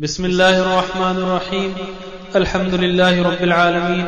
बिस्मिल्लाहिर्रहमानिर्रहीम 0.00 1.74
अल्हम्दुलिल्लाहि 2.38 3.20
रब्बिल 3.24 3.52
आलमीन 3.56 4.06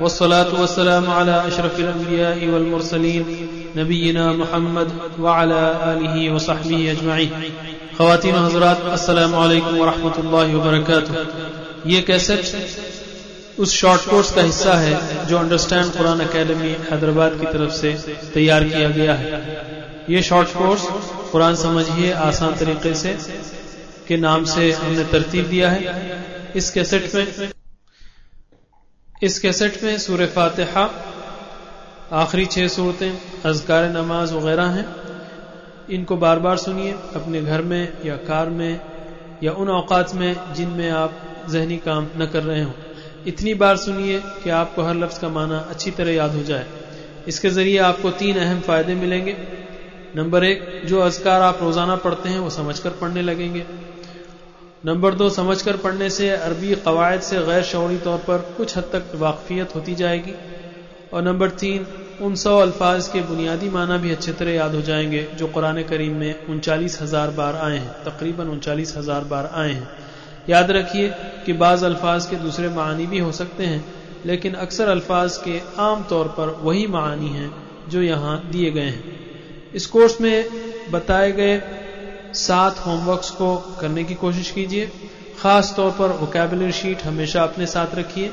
वस्सलातु 0.00 0.56
वस्सलामु 0.60 1.10
अला 1.16 1.34
अशरफिल 1.48 1.90
अंबिया'i 1.90 2.46
वल 2.52 2.64
मुरसलीन 2.70 3.28
नबीना 3.76 4.24
मोहम्मद 4.40 4.88
व 5.18 5.26
अला 5.42 5.60
आलिहि 5.90 6.22
व 6.28 6.30
सहबिहि 6.46 6.88
अजमईन 6.94 7.30
खवातीन 7.98 8.36
हजरात 8.36 8.80
अस्सलाम 8.96 9.32
वालेकुम 9.34 9.74
व 9.78 9.80
रहमतुल्लाहि 9.90 11.92
ये 11.92 11.98
कैसेट 12.08 12.42
उस 13.60 13.68
शॉर्ट 13.74 14.02
कोर्स 14.10 14.28
का 14.34 14.42
हिस्सा 14.48 14.74
है 14.80 14.94
जो 15.28 15.34
अंडरस्टैंड 15.38 15.88
कुरान 15.98 16.20
एकेडमी 16.20 16.72
हैदराबाद 16.90 17.32
की 17.40 17.46
तरफ़ 17.52 17.72
से 17.76 17.90
तैयार 18.34 18.62
किया 18.64 18.88
गया 18.98 19.14
है। 19.22 19.30
ये 20.10 20.22
शॉर्ट 20.30 20.48
कोर्स 20.58 20.82
कुरान 21.32 21.54
समझिए 21.62 22.08
आसान 22.26 22.52
तरीके 22.56 22.94
से। 22.94 23.16
के 24.08 24.16
नाम 24.16 24.44
से 24.44 24.70
हमने 24.72 25.04
तरतीब 25.04 25.48
दिया 25.48 25.70
है। 25.70 26.52
इस 26.56 26.70
कैसेट 26.70 27.14
में 27.14 27.50
इस 29.22 29.38
कैसेट 29.38 29.82
में 29.84 29.98
सूर्य 29.98 30.26
फातिहा, 30.26 30.82
आखिरी 32.12 32.44
छह 32.46 32.68
सूरतें, 32.68 33.18
अजकार 33.44 33.88
नमाज़ 33.88 34.34
वगैरह 34.34 34.68
हैं। 34.68 34.86
इनको 35.88 36.16
बार 36.16 36.38
बार 36.38 36.56
सुनिए, 36.56 36.92
अपने 37.14 37.42
घर 37.42 37.62
में 37.62 37.92
या 38.04 38.16
कार 38.16 38.48
में 38.50 38.80
या 39.42 39.52
उन 39.52 39.68
अवकात 39.68 40.14
में 40.14 40.54
जिनमें 40.54 40.90
आप 40.90 41.18
जहनी 41.50 41.76
काम 41.78 42.08
न 42.16 42.26
कर 42.26 42.42
रहे 42.42 42.62
हों। 42.62 42.72
इतनी 43.26 43.54
बार 43.54 43.76
सुनिए 43.76 44.20
कि 44.44 44.50
आपको 44.50 44.82
हर 44.82 44.94
लफ्ज 44.94 45.18
का 45.18 45.28
माना 45.28 45.58
अच्छी 45.70 45.90
तरह 45.90 46.12
याद 46.12 46.30
हो 46.30 46.42
जाए। 46.42 46.66
इसके 47.28 47.50
ज़रिए 47.50 47.78
आपको 47.78 48.10
तीन 48.10 48.38
अहम 48.38 48.60
फ़ायदे 48.60 48.94
मिलेंगे। 48.94 49.36
नंबर 50.16 50.44
एक, 50.44 50.62
जो 50.84 51.00
अजकार 51.00 51.42
आप 51.42 51.58
रोज़ाना 51.62 51.96
पढ़ते 51.96 52.28
हैं, 52.28 52.38
वो 52.38 52.50
समझकर 52.50 52.90
पढ़ने 52.90 53.22
लगेंगे। 53.22 53.64
नंबर 54.84 55.14
दो, 55.14 55.28
समझकर 55.30 55.76
पढ़ने 55.76 56.08
से 56.10 56.28
अरबी 56.30 56.74
कवायद 56.74 57.20
से 57.20 57.38
गैर 57.38 57.62
शौरी 57.62 57.96
तौर 57.98 58.18
पर 58.18 58.38
कुछ 58.56 58.76
हद 58.76 58.84
तक 58.92 59.14
वाकफियत 59.14 59.74
होती 59.74 59.94
जाएगी। 59.94 60.34
और 61.12 61.22
नंबर 61.22 61.50
तीन, 61.50 61.86
उन 62.20 62.34
सौ 62.34 62.56
अल्फाज 62.58 63.08
के 63.08 63.20
बुनियादी 63.20 63.68
माना 63.68 63.96
भी 63.96 64.10
अच्छी 64.10 64.32
तरह 64.32 64.50
याद 64.50 64.74
हो 64.74 64.80
जाएँगे 64.80 65.22
जो 65.38 65.46
कुरान 65.46 65.82
करीम 65.82 66.14
में 66.16 66.46
उनचालीस 66.46 67.00
हज़ार 67.02 67.30
बार 67.30 67.56
आए 67.56 67.78
हैं, 67.78 67.92
तकरीबन 68.04 68.48
उनचालीस 68.48 68.96
हज़ार 68.96 69.24
बार 69.24 69.50
आए 69.54 69.72
हैं। 69.72 69.88
याद 70.48 70.70
रखिए 70.70 71.08
कि 71.46 71.52
बाज 71.52 71.84
अल्फाज 71.84 72.26
के 72.26 72.36
दूसरे 72.36 72.68
मानी 72.68 73.06
भी 73.06 73.18
हो 73.18 73.32
सकते 73.32 73.64
हैं, 73.64 73.84
लेकिन 74.26 74.54
अक्सर 74.54 74.88
अल्फाज 74.88 75.36
के 75.36 75.60
आम 75.78 76.06
तौर 76.10 76.28
पर 76.38 76.56
वही 76.62 76.86
मानी 76.86 77.28
हैं 77.28 77.50
जो 77.88 78.02
यहाँ 78.02 78.40
दिए 78.50 78.70
गए 78.70 78.80
हैं। 78.80 79.72
इस 79.74 79.86
कोर्स 79.86 80.20
में 80.20 80.46
बताए 80.90 81.32
गए 81.32 81.60
सात 82.34 82.78
होमवर्क्स 82.86 83.30
को 83.30 83.56
करने 83.80 84.04
की 84.04 84.14
कोशिश 84.14 84.50
कीजिए। 84.50 84.88
खास 85.38 85.72
तौर 85.76 85.90
पर 85.90 86.12
वोकेबलरी 86.12 86.72
शीट 86.72 87.02
हमेशा 87.02 87.42
अपने 87.42 87.66
साथ 87.66 87.94
रखिए 87.94 88.30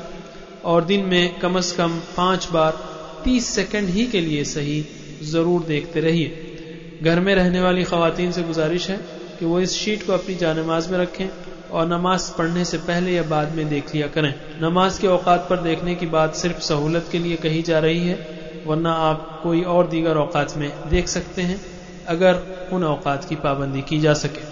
और 0.64 0.84
दिन 0.84 1.04
में 1.06 1.38
कम 1.40 1.60
से 1.60 1.76
कम 1.76 1.98
पाँच 2.16 2.48
बार 2.52 2.78
तीस 3.24 3.46
सेकंड 3.46 3.88
ही 3.88 4.06
के 4.06 4.20
लिए 4.20 4.44
सही 4.44 4.84
ज़रूर 5.24 5.64
देखते 5.64 6.00
रहिए। 6.00 6.32
घर 7.02 7.20
में 7.20 7.34
रहने 7.34 7.60
वाली 7.60 7.84
खातन 7.84 8.30
से 8.30 8.42
गुजारिश 8.42 8.88
है 8.90 8.96
कि 9.38 9.46
वो 9.46 9.60
इस 9.60 9.72
शीट 9.74 10.02
को 10.02 10.12
अपनी 10.12 10.34
जानमाज 10.34 10.90
में 10.90 10.98
रखें 10.98 11.28
और 11.70 11.86
नमाज़ 11.86 12.30
पढ़ने 12.38 12.64
से 12.64 12.78
पहले 12.78 13.14
या 13.14 13.22
बाद 13.22 13.52
में 13.52 13.68
देख 13.68 13.94
लिया 13.94 14.06
करें। 14.06 14.32
नमाज़ 14.62 15.00
के 15.00 15.06
औकात 15.06 15.46
पर 15.50 15.62
देखने 15.62 15.94
की 15.94 16.06
बात 16.06 16.34
सिर्फ़ 16.34 16.60
सहूलत 16.60 17.08
के 17.12 17.18
लिए 17.18 17.36
कही 17.36 17.62
जा 17.62 17.78
रही 17.78 18.06
है, 18.06 18.18
वरना 18.66 18.92
आप 18.92 19.40
कोई 19.42 19.62
और 19.62 19.86
दीगर 19.86 20.16
औकात 20.16 20.56
में 20.56 20.70
देख 20.86 21.08
सकते 21.08 21.42
हैं। 21.42 21.60
अगर 22.09 22.33
उन 22.73 22.83
औकात 22.85 23.25
की 23.29 23.35
पाबंदी 23.43 23.81
की 23.89 23.99
जा 23.99 24.13
सके 24.21 24.43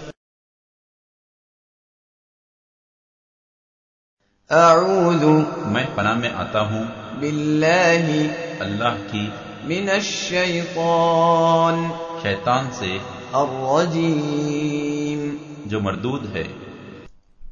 अऊदु 4.50 5.32
मैं 5.72 5.84
पनाह 5.96 6.16
में 6.20 6.32
आता 6.44 6.60
हूँ 6.70 6.80
बिल्लाहि 7.20 8.22
अल्लाह 8.62 8.96
की 9.10 9.24
मिनश्शैतान 9.68 10.16
शैतान 12.22 12.70
से 12.78 12.90
अर्रजीम 13.40 15.20
जो 15.70 15.80
मरदूद 15.80 16.26
है 16.34 16.44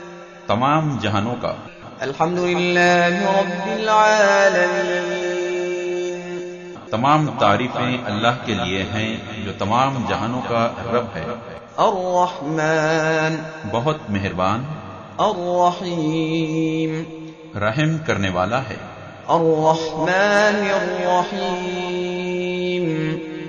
तमाम 0.48 1.00
जहानों 1.00 1.34
का। 1.34 1.70
अल्हम्दुलिल्लाहि 2.02 3.26
तमाम 6.92 7.28
तारीफें 7.28 8.04
अल्लाह 8.04 8.36
के 8.36 8.66
लिए 8.66 8.84
हैं 8.84 9.46
जो 9.46 9.52
तमाम 9.52 10.08
जहानों 10.08 10.42
का 10.42 10.66
रब 10.88 11.12
है। 11.16 11.24
अर्रहमान। 11.80 13.46
बहुत 13.72 14.08
मेहरबान। 14.10 14.60
अर्रहीम। 15.20 17.06
रहम 17.56 17.98
करने 17.98 18.30
वाला 18.30 18.58
है। 18.58 18.91
अर्रहमान 19.30 20.68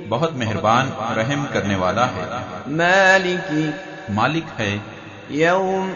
बहुत 0.07 0.33
मेहरबान 0.33 1.17
रहम 1.17 1.47
करने 1.47 1.77
वाला 1.77 2.05
है। 2.05 2.73
मालिकी 2.73 3.75
मालिक 4.15 4.45
है। 4.45 4.83
यौम 5.31 5.95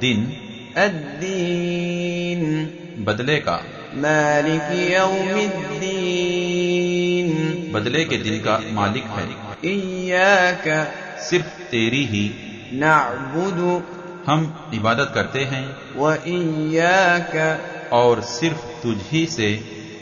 दिन 0.00 0.32
अद्दीन। 0.76 2.70
बदले 3.04 3.36
का। 3.36 3.64
मालिक 3.94 4.92
यौमिद्दीन। 4.92 7.72
बदले 7.72 8.04
के 8.04 8.16
दिन 8.16 8.40
का 8.40 8.62
मालिक 8.72 9.04
है। 9.04 9.28
इयाक 9.64 10.92
सिर्फ़ 11.20 11.46
तेरी 11.46 12.04
ही 12.04 12.30
नाबुदु। 12.72 13.82
हम 14.26 14.70
इबादत 14.74 15.12
करते 15.14 15.40
हैं। 15.40 15.76
व 15.96 16.18
इयाक 16.26 17.60
और 17.93 18.21
सिर्फ 18.29 18.63
तुझ 18.83 18.97
ही 19.11 19.25
से 19.35 19.49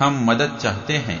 हम 0.00 0.24
मदद 0.26 0.58
चाहते 0.62 0.96
हैं 1.06 1.20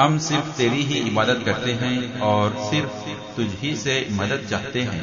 हम 0.00 0.18
सिर्फ 0.18 0.56
तेरी 0.58 0.82
ही 0.82 0.98
इबादत 1.08 1.42
करते 1.46 1.72
हैं 1.80 2.20
और 2.20 2.54
सिर्फ 2.70 3.04
तुझ 3.36 3.46
ही 3.62 3.74
से 3.76 3.94
मदद 4.12 4.46
चाहते 4.50 4.80
हैं 4.88 5.02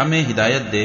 हमें 0.00 0.22
हिदायत 0.26 0.62
दे 0.72 0.84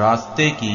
रास्ते 0.00 0.48
की 0.62 0.74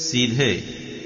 सीधे 0.00 0.52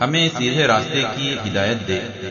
हमें 0.00 0.28
सीधे 0.28 0.64
रास्ते 0.66 1.02
की 1.16 1.28
हिदायत 1.44 1.80
दे 1.90 1.98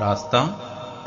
रास्ता 0.00 0.40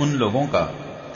उन 0.00 0.12
लोगों 0.22 0.46
का 0.54 0.64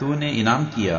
तूने 0.00 0.30
इनाम 0.40 0.64
किया 0.74 0.98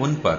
उन 0.00 0.14
पर 0.24 0.38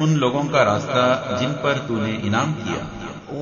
उन 0.00 0.10
लोगों 0.16 0.44
का 0.48 0.62
रास्ता 0.62 1.04
जिन 1.40 1.52
पर 1.62 1.84
तूने 1.88 2.12
इनाम 2.26 2.52
किया 2.54 2.82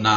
ना 0.00 0.16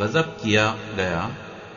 गजब 0.00 0.26
किया 0.42 0.66
गया 0.96 1.22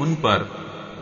उन 0.00 0.10
पर 0.24 0.40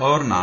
और 0.00 0.22
ना 0.32 0.42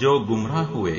जो 0.00 0.12
गुमराह 0.28 0.66
हुए 0.74 0.98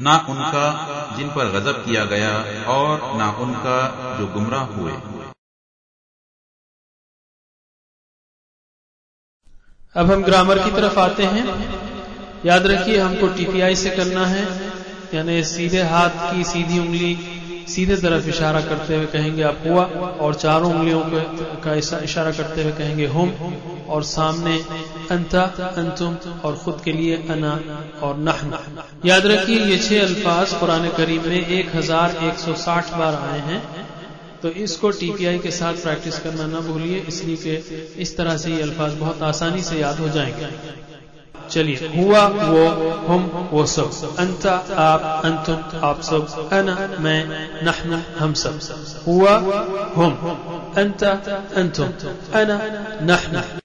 ना 0.00 0.14
उनका 0.28 0.66
जिन 1.16 1.28
पर 1.34 1.46
गजब 1.52 1.76
किया 1.84 2.04
गया 2.12 2.32
और 2.76 2.94
ना 3.18 3.28
उनका 3.42 3.76
जो 4.18 4.24
गुमराह 4.34 4.64
हुए 4.76 4.94
अब 9.95 10.11
हम 10.11 10.23
ग्रामर 10.23 10.57
की 10.59 10.71
तरफ़ 10.71 10.99
आते 10.99 11.23
हैं। 11.25 11.43
याद 12.45 12.65
रखिए, 12.67 12.97
हमको 12.97 13.27
टीपीआई 13.27 13.75
से 13.75 13.89
करना 13.89 14.25
है। 14.25 14.43
यानी 15.13 15.43
सीधे 15.43 15.81
हाथ 15.83 16.09
की 16.09 16.43
सीधी 16.43 16.79
उंगली, 16.79 17.17
सीधे 17.67 17.95
तरफ़ 17.95 18.27
इशारा 18.29 18.61
करते 18.61 18.95
हुए 18.95 19.05
कहेंगे 19.05 19.43
आप 19.43 19.63
हुआ, 19.65 19.83
और 20.19 20.35
चारों 20.35 20.71
उंगलियों 20.73 21.01
का 21.63 21.73
इशारा 21.73 22.31
करते 22.31 22.63
हुए 22.63 22.71
कहेंगे 22.71 23.07
हम, 23.07 23.33
और 23.89 24.03
सामने 24.03 24.55
अंता, 25.11 25.41
अंतुम, 25.77 26.15
और 26.43 26.55
खुद 26.55 26.81
के 26.85 26.91
लिए 26.91 27.15
अना, 27.29 27.59
और 28.01 28.17
नहन। 28.19 28.53
याद 29.05 29.25
रखिए, 29.25 29.59
ये 29.65 29.77
छह 29.79 30.01
अल्फाज 30.01 30.53
पुराने 30.53 30.89
करीब 30.97 31.25
में 31.25 31.47
एक 31.47 31.75
हज़ार 31.75 32.15
एक 32.23 32.39
सौ 32.39 32.53
साठ 32.59 32.93
बार 32.93 33.15
आए 33.23 33.39
हैं। 33.41 33.87
तो 34.41 34.49
इसको 34.63 34.89
टीपीआई 34.91 35.39
के 35.39 35.51
साथ 35.51 35.73
प्रैक्टिस 35.73 36.19
करना 36.19 36.45
ना 36.47 36.59
भूलिए, 36.59 36.99
इसलिए 37.07 37.35
कि 37.37 37.55
इस 38.01 38.15
तरह 38.17 38.37
से 38.37 38.51
ये 38.51 38.61
अल्फाज 38.61 38.93
बहुत 38.97 39.21
आसानी 39.21 39.63
से 39.63 39.79
याद 39.79 39.99
हो 39.99 40.09
जाएँगे। 40.09 40.47
चलिए, 41.49 41.87
हुआ 41.95 42.25
वो, 42.27 42.67
हम 43.07 43.23
वो 43.51 43.65
सब। 43.65 44.15
अंता, 44.19 44.53
आप, 44.77 45.25
अंतुम, 45.25 45.79
आप 45.83 46.01
सब। 46.01 46.49
अना, 46.53 46.75
मैं, 46.99 47.21
नहन, 47.63 47.93
हम 48.17 48.33
सब। 48.33 48.59
हुआ, 49.07 49.33
हम। 49.95 50.73
अंता, 50.77 51.11
अंतुम। 51.55 51.87
अना, 52.39 52.57
नहन। 53.01 53.59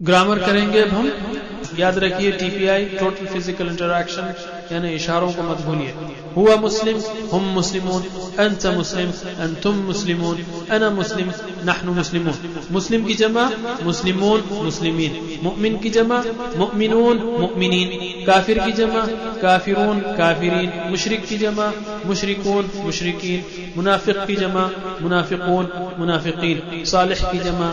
ग्रामर 0.00 0.38
करेंगे 0.38 0.80
अब 0.82 0.88
हम। 0.88 1.38
याद 1.78 1.98
रखिए 1.98 2.32
टीपीआई 2.32 2.84
टोटल 2.84 3.26
फ़िज़िकल 3.26 3.68
इंटरैक्शन 3.68 4.34
यानी 4.72 4.94
इशारों 4.94 5.32
को 5.32 5.42
मत 5.42 5.60
भूलिए 5.66 5.94
हुआ 6.36 6.56
मुस्लिम 6.56 7.00
हम 7.32 7.44
मुस्लिमून 7.54 8.02
अंत 8.44 8.66
मुस्लिम 8.76 9.10
अंतुम 9.44 9.76
मुस्लिमून 9.86 10.36
अना 10.70 10.90
मुस्लिम 10.92 11.32
नहनु 11.64 11.92
मुस्लिमून 11.92 12.34
मुस्लिम 12.72 13.04
की 13.06 13.14
जमा 13.14 13.50
मुस्लिमून 13.82 14.42
मुस्लिमीन 14.64 15.38
मुमिन 15.42 15.76
की 15.78 15.90
जमा 15.90 16.22
मुमिनून 16.56 17.22
मुमिनीन 17.40 18.24
काफिर 18.26 18.58
की 18.58 18.72
जमा 18.72 19.06
काफिरून 19.42 20.00
काफिरीन 20.18 20.70
मुशरिक 20.90 21.26
की 21.28 21.38
जमा 21.38 21.72
मुशरिकून 22.06 22.70
मुशरिकीन 22.76 23.72
मुनाफिक 23.76 24.16
की 24.26 24.36
जमा 24.36 24.70
मुनाफिकून 25.00 25.68
मुनाफिकीन 25.98 26.84
सालिह 26.86 27.30
की 27.32 27.38
जमा 27.40 27.72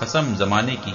कसम 0.00 0.26
जमाने 0.38 0.74
की 0.86 0.94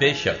बेशक 0.00 0.40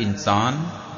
इंसान 0.00 0.54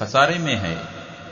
खसारे 0.00 0.38
में 0.38 0.56
है 0.64 0.76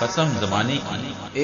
कसम 0.00 0.28
जमाने 0.44 0.78
की 0.86 1.12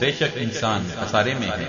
बेशक 0.00 0.32
इंसान 0.46 0.80
खसारे 1.00 1.34
में 1.34 1.50
है 1.50 1.68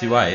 सिवाय 0.00 0.34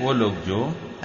वो 0.00 0.10
लोग 0.12 0.34
जो 0.46 0.60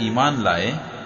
ईमान 0.00 0.34
लाए 0.44 0.70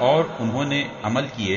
और 0.00 0.36
उन्होंने 0.40 0.80
अमल 1.04 1.28
किए 1.36 1.56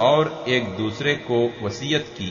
और 0.00 0.44
एक 0.48 0.76
दूसरे 0.76 1.14
को 1.30 1.40
वसीयत 1.66 2.14
की 2.18 2.30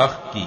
हक 0.00 0.18
की 0.36 0.46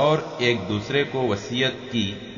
और 0.00 0.38
एक 0.40 0.68
दूसरे 0.68 1.04
को 1.04 1.28
वसीयत 1.28 1.80
की 1.92 2.04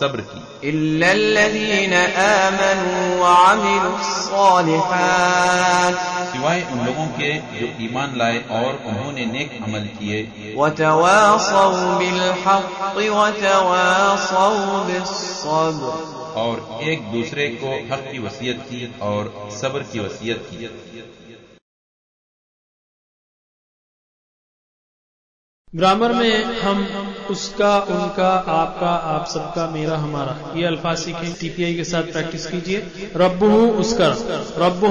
सब्र 0.00 0.20
की। 0.20 0.40
सिवाय 6.32 6.60
उन 6.72 6.78
लोगों 6.86 7.06
के 7.06 7.30
जो 7.60 7.66
ईमान 7.84 8.16
लाए 8.16 8.38
और 8.50 8.72
उन्होंने 8.86 9.26
नेक 9.26 9.50
अमल 9.62 9.84
किए। 9.98 10.54
और 16.38 16.82
एक 16.82 17.02
दूसरे 17.12 17.48
को 17.62 17.70
हक 17.92 18.02
की 18.12 18.18
वसीयत 18.18 18.58
की 18.62 18.80
और 19.00 19.50
सब्र 19.52 19.82
की 19.82 19.98
वसीयत 19.98 20.48
की। 20.50 20.56
ग्रामर 25.74 26.12
में 26.12 26.44
हम 26.60 26.84
उसका, 27.30 27.78
उनका, 27.78 28.28
आपका, 28.48 28.88
आप 28.88 29.26
सबका, 29.26 29.70
मेरा, 29.70 29.96
हमारा। 29.96 30.36
ये 30.56 30.66
अल्फाज 30.66 30.98
सीखें, 30.98 31.32
टीपीआई 31.32 31.74
के 31.74 31.84
साथ 31.84 32.02
प्रैक्टिस 32.02 32.46
कीजिए। 32.46 33.12
रब्बू 33.16 33.66
उसका 33.68 34.06
रब। 34.06 34.54
रब 34.58 34.84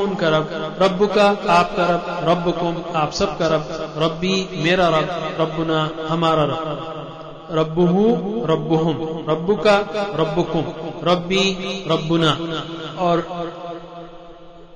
उनका 0.00 0.28
रब। 0.28 0.76
रब्बु 0.82 1.06
का 1.06 1.24
आपका 1.48 1.84
रब। 1.84 2.28
रब्बुकुम 2.28 2.84
आप 2.96 3.12
सबका 3.12 3.46
रब। 3.46 3.94
रब्बी 3.98 4.48
मेरा 4.52 4.88
रब। 4.88 5.36
रब्बुना 5.40 5.90
हमारा 6.08 6.44
रब। 6.44 6.88
रब्बुहु 7.52 8.08
रब्बुहुम। 8.46 9.24
रब्बु 9.30 9.56
का 9.56 9.76
रब्बुकुम। 10.20 10.64
रब्बी 11.10 11.56
रब्बुना। 11.90 12.38
और 12.98 13.18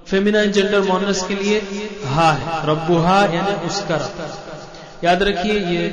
फेमिनाइन 0.07 0.53
जेंडर 0.53 0.81
मोनस 0.81 1.25
के 1.29 1.35
लिए 1.35 1.59
हा 2.07 2.33
है। 2.33 2.67
रब्बुहा 2.67 3.25
यानी 3.25 3.67
उसका 3.67 3.97
रब। 3.97 4.13
याद 5.05 5.23
रखिए 5.23 5.53
ये 5.53 5.89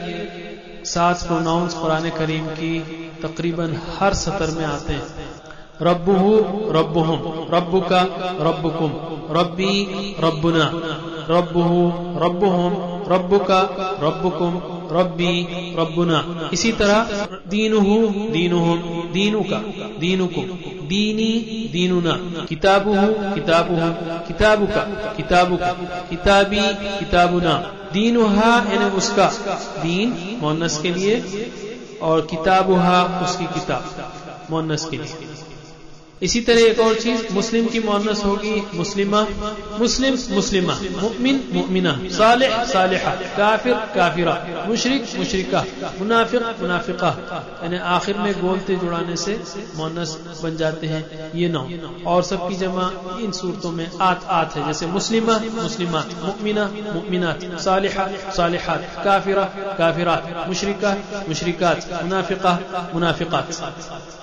सात 0.86 1.28
प्रोनाउंस 1.28 1.74
कुरान 1.74 2.10
करीम 2.10 2.48
की 2.48 2.80
तकरीबन 3.24 3.78
हर 4.00 4.14
सतर 4.14 4.52
में 4.58 4.66
आते 4.66 4.94
हैं। 4.94 5.04
रब्बुहु 5.82 6.32
रब्बुहुम 6.72 7.20
रब्बु 7.56 7.80
का 7.82 8.02
रब्बुकुम, 8.42 8.92
रब्बी 9.38 9.86
रब्बुना, 10.20 10.72
रब्बुहु 11.30 11.80
रब्बुहुम 12.20 12.74
रब्बु 13.14 13.40
का 13.40 13.62
रब्बुकुम 14.04 14.54
रब्बी, 14.94 15.48
रब्बुना। 15.80 16.50
इसी 16.54 16.72
तरह 16.72 17.04
दीनुहु 17.48 18.08
दीनुहुम 18.30 18.78
दीनु 19.14 19.44
का 19.44 19.58
दीनुकुम 20.00 20.44
दीनी, 20.88 21.70
दीनुना। 21.72 22.46
किताबुहु 22.46 23.36
किताबुहु। 23.36 23.92
किताबुका 24.28 24.82
किताबुका। 25.18 25.72
किताबी, 26.10 26.62
किताबुना। 27.00 27.54
दीनुहा, 27.94 28.52
यानी 28.74 28.98
उसका 28.98 29.28
दीन 29.84 30.38
मोनस 30.42 30.80
के 30.82 30.90
लिए, 30.90 31.24
और 32.02 32.22
किताबुहा, 32.22 33.22
उसकी 33.24 33.46
किताब 33.46 33.84
मोनस 34.52 34.86
के 34.86 34.98
लिए। 34.98 35.33
इसी 36.24 36.42
तरह 36.42 36.62
एक 36.62 36.80
और 36.80 36.96
चीज़, 36.96 37.22
मुस्लिम 37.34 37.68
की 37.68 37.80
मोनस 37.80 38.24
होगी, 38.26 38.68
मुस्लिमा, 38.74 39.22
मुस्लिम, 39.80 40.18
मुस्लिमा, 40.32 40.74
मुमिन, 41.02 41.44
मुमिना 41.54 42.00
सालिह 42.12 42.64
सालिहा, 42.66 43.12
काफिर, 43.38 43.74
काफिरा, 43.74 44.36
मुशरिक, 44.68 45.08
मुशरिका, 45.18 45.66
मुनाफिक, 46.00 46.42
मुनाफिका, 46.62 47.10
यानी 47.64 47.78
आखिर 47.78 48.18
में 48.18 48.42
गोलते 48.42 48.76
जुड़ाने 48.76 49.16
से 49.16 49.44
मोनस 49.76 50.40
बन 50.44 50.58
जाते 50.58 50.88
हैं, 50.88 51.32
ये 51.36 51.50
नौ। 51.50 51.68
और 52.06 52.24
सबकी 52.24 52.56
जमा 52.56 52.92
इन 53.22 53.32
सूरतों 53.32 53.72
में 53.72 53.92
आत 54.02 54.26
आत 54.30 54.56
है, 54.56 54.66
जैसे 54.66 54.86
मुस्लिमा 54.88 55.40
मुस्लिमात 55.54 56.10
मुमिना, 56.24 56.72
मुमिनात, 56.94 57.40
सालिहा, 57.60 58.10
सालिहात, 58.32 58.92
काफिरा, 59.06 59.44
काफिरात, 59.78 60.46
मुशरिका, 60.48 60.98
मुशरिकात, 61.28 61.90
मुनाफिका, 62.04 62.92
मुनाफिकात। 62.94 64.23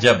जब 0.00 0.20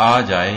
आ 0.00 0.20
जाए 0.30 0.56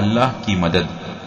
अल्लाह 0.00 0.32
की 0.46 0.56
मदद 0.62 0.88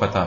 फतह 0.00 0.26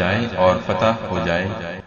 जाए 0.00 0.26
और 0.46 0.60
फतह 0.68 1.06
हो 1.12 1.24
जाए 1.26 1.48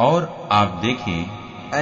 और 0.00 0.28
आप 0.52 0.80
देखें 0.84 1.24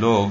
लोग 0.00 0.30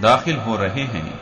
दाखिल 0.00 0.36
हो 0.46 0.56
रहे 0.56 0.90
हैं 0.94 1.21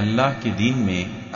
अल्लाह 0.00 0.30
के 0.42 0.50
दीन 0.60 0.76
में 0.86 1.06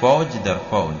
फौज 0.00 0.36
दर 0.46 0.58
फौज 0.70 1.00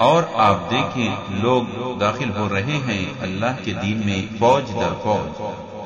और 0.00 0.28
आप 0.46 0.68
देखें 0.72 1.42
लोग 1.42 1.66
दाखिल 2.00 2.30
हो 2.38 2.46
रहे 2.54 2.78
हैं 2.88 3.02
अल्लाह 3.28 3.52
के 3.64 3.72
दीन 3.84 4.02
में 4.06 4.38
फौज 4.40 4.70
दर 4.80 4.92
फौज 5.04 5.42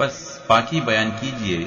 बस 0.00 0.18
पाकी 0.48 0.80
बयान 0.90 1.10
कीजिए 1.22 1.66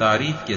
तारीफ 0.00 0.44
के 0.48 0.56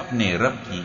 अपने 0.00 0.36
रब 0.42 0.56
की 0.68 0.84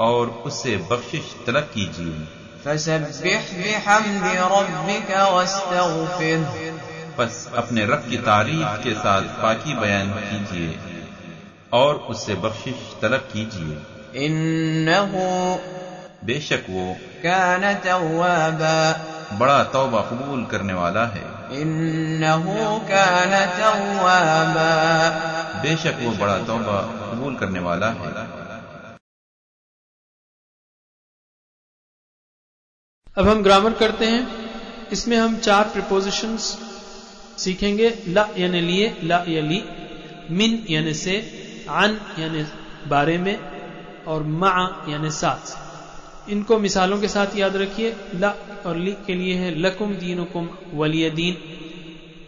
और 0.00 0.42
उससे 0.46 0.76
बख्शिश 0.76 1.36
तलब 1.46 1.70
कीजिए। 1.74 2.28
बस 7.18 7.50
अपने 7.56 7.84
रब 7.84 8.06
की 8.10 8.16
तारीफ़ 8.16 8.82
के 8.84 8.94
साथ 8.94 9.22
बाकी 9.22 9.74
बयान 9.74 10.10
कीजिए 10.10 10.78
और 11.72 11.94
उससे 11.94 12.34
बख्शिश 12.34 12.74
तलब 13.02 13.20
कीजिए। 13.20 13.78
बेशक 16.24 16.66
वो 16.70 16.96
क्या 17.22 17.58
बड़ा 19.32 19.64
तोबा 19.64 20.02
कबूल 20.02 20.44
करने 20.44 20.72
वाला 20.72 21.06
है। 21.06 21.24
बेशक 25.62 25.98
वो 26.00 26.10
बड़ा 26.10 26.38
तोबा 26.38 26.80
कबूल 27.12 27.34
करने 27.34 27.60
वाला 27.60 27.86
है। 27.86 28.25
अब 33.16 33.28
हम 33.28 33.42
ग्रामर 33.42 33.72
करते 33.72 34.06
हैं। 34.06 34.88
इसमें 34.92 35.16
हम 35.16 35.36
चार 35.36 35.64
प्रिपोजिशंस 35.64 36.42
सीखेंगे। 37.38 38.02
ला 38.08 38.28
यानी 38.38 38.60
लिए, 38.60 38.96
ला 39.02 39.24
या 39.28 39.42
ली 39.42 39.62
मिन 40.30 40.64
यानी 40.70 40.94
से 40.94 41.16
अन 41.68 41.98
यानी 42.18 42.44
बारे 42.88 43.18
में, 43.18 43.38
और 44.06 44.22
मा 44.22 44.84
यानी 44.88 45.10
साथ। 45.10 46.30
इनको 46.30 46.58
मिसालों 46.58 47.00
के 47.00 47.08
साथ 47.08 47.36
याद 47.36 47.56
रखिए। 47.56 47.96
ला 48.14 48.34
और 48.66 48.76
ली 48.76 48.92
के 49.06 49.14
लिए 49.14 49.34
है 49.34 49.54
लकुम 49.58 49.94
दीनुकुम 49.94 50.48
वलिय 50.74 51.10
दीन। 51.10 51.36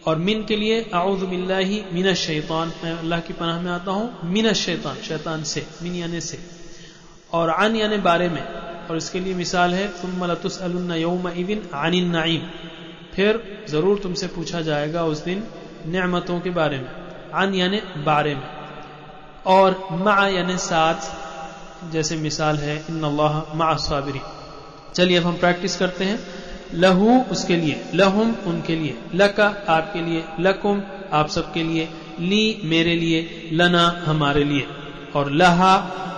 और 0.07 0.15
मिन 0.17 0.43
के 0.45 0.55
लिए 0.55 0.89
आउज 0.93 1.23
बिल्लाही 1.23 1.83
मिन 1.93 2.13
शैतान। 2.13 2.73
मैं 2.83 2.93
अल्लाह 2.93 3.19
की 3.19 3.33
पनाह 3.33 3.61
में 3.61 3.71
आता 3.71 3.91
हूँ। 3.91 4.31
मिन 4.31 4.53
शैतान 4.53 4.95
शैतान 4.95 5.43
से, 5.43 5.67
मिन 5.83 5.95
यानी 5.95 6.21
से। 6.21 6.39
और 7.33 7.49
अन 7.49 7.75
यानी 7.75 7.97
बारे 7.97 8.29
में। 8.29 8.43
और 8.89 8.97
इसके 8.97 9.19
लिए 9.19 9.33
मिसाल 9.35 9.73
है 9.73 9.87
तुम 10.01 10.25
लतुस 10.25 10.59
यौम 10.93 11.29
इबिन 11.29 11.61
अनिन 11.75 12.09
नाइम 12.11 12.41
फिर 13.13 13.41
ज़रूर 13.69 13.99
तुमसे 13.99 14.27
पूछा 14.27 14.61
जाएगा 14.61 15.03
उस 15.05 15.23
दिन 15.23 15.43
नेमतों 15.87 16.39
के 16.39 16.49
बारे 16.49 16.77
में 16.77 16.89
अन 17.33 17.53
यानी 17.55 17.81
बारे 18.05 18.35
में। 18.35 18.47
और 19.47 19.87
मा 19.99 20.27
यानी 20.27 20.57
साथ 20.57 21.91
जैसे 21.91 22.15
मिसाल 22.17 22.57
है 22.57 22.75
इन 22.89 23.03
अल्लाह 23.03 23.55
मा 23.55 23.73
साबरी 23.79 24.21
चलिए 24.95 25.17
अब 25.17 25.25
हम 25.25 25.37
प्रैक्टिस 25.37 25.77
करते 25.77 26.05
हैं। 26.05 26.19
लहू 26.73 27.19
उसके 27.31 27.55
लिए, 27.55 27.81
लहुम 27.95 28.33
उनके 28.47 28.75
लिए, 28.75 28.97
लका 29.15 29.47
आपके 29.69 30.01
लिए, 30.01 30.23
लकुम 30.39 30.81
आप 31.13 31.27
सबके 31.29 31.63
लिए, 31.63 31.87
ली 32.19 32.61
मेरे 32.65 32.95
लिए, 32.95 33.49
लना 33.53 33.85
हमारे 34.05 34.43
लिए, 34.43 34.67
और 35.15 35.31
लहा 35.33 35.73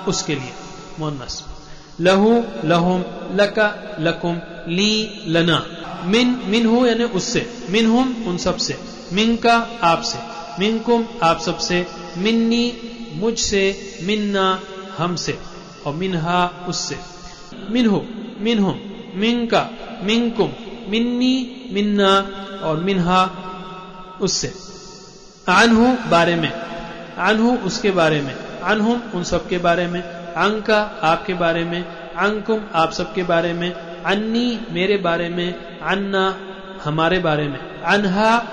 उसके 0.08 0.36
लिए। 0.36 0.54
मोनस। 1.00 1.44
लहू 2.02 2.44
लहुम 2.66 3.02
लका 3.36 3.98
लकुम 4.00 4.42
ली 4.68 5.24
लना। 5.28 5.66
मिन, 6.06 6.42
मिनहू 6.46 6.86
यानी 6.86 7.04
उससे। 7.04 7.68
मिनहुम 7.70 8.16
उन 8.28 8.38
सबसे 8.38 8.78
मिन 9.14 9.36
का 9.36 9.70
आपसे। 9.84 10.20
मिनकुम 10.60 11.06
आप 11.24 11.40
सबसे। 11.40 11.88
मिन्नी 12.18 12.74
मुझसे। 13.14 13.96
मिन्ना 14.04 14.60
हमसे। 14.98 15.40
और 15.86 15.94
मिनहा 15.94 16.66
उससे। 16.68 17.00
मिनहु, 17.70 18.02
मिनहुम। 18.40 18.76
मिनका, 19.16 19.70
मिनकुम। 20.04 20.52
मिन्नी, 20.88 21.66
मिन्ना 21.72 22.18
और 22.64 22.84
मिनहा 22.84 23.30
उससे। 24.22 24.48
अनहु 25.48 26.10
बारे 26.10 26.36
में। 26.36 26.52
अनहु 27.18 27.56
उसके 27.56 27.92
बारे 27.92 28.22
में। 28.22 28.36
अनहुम 28.60 29.02
उन 29.16 29.24
सब 29.24 29.50
के 29.50 29.58
बारे 29.58 29.88
में। 29.88 30.21
अंका 30.36 31.00
आपके 31.04 31.34
बारे 31.34 31.64
में, 31.64 31.84
अंकुम 32.16 32.62
आप 32.76 32.92
सबके 32.92 33.24
बारे 33.24 33.54
में, 33.54 33.74
अन्नी 34.04 34.60
मेरे 34.72 34.98
बारे 34.98 35.30
में, 35.30 35.80
अन्ना 35.80 36.36
हमारे 36.84 37.20
बारे 37.20 37.48
में, 37.48 37.82
अनहा 37.82 38.44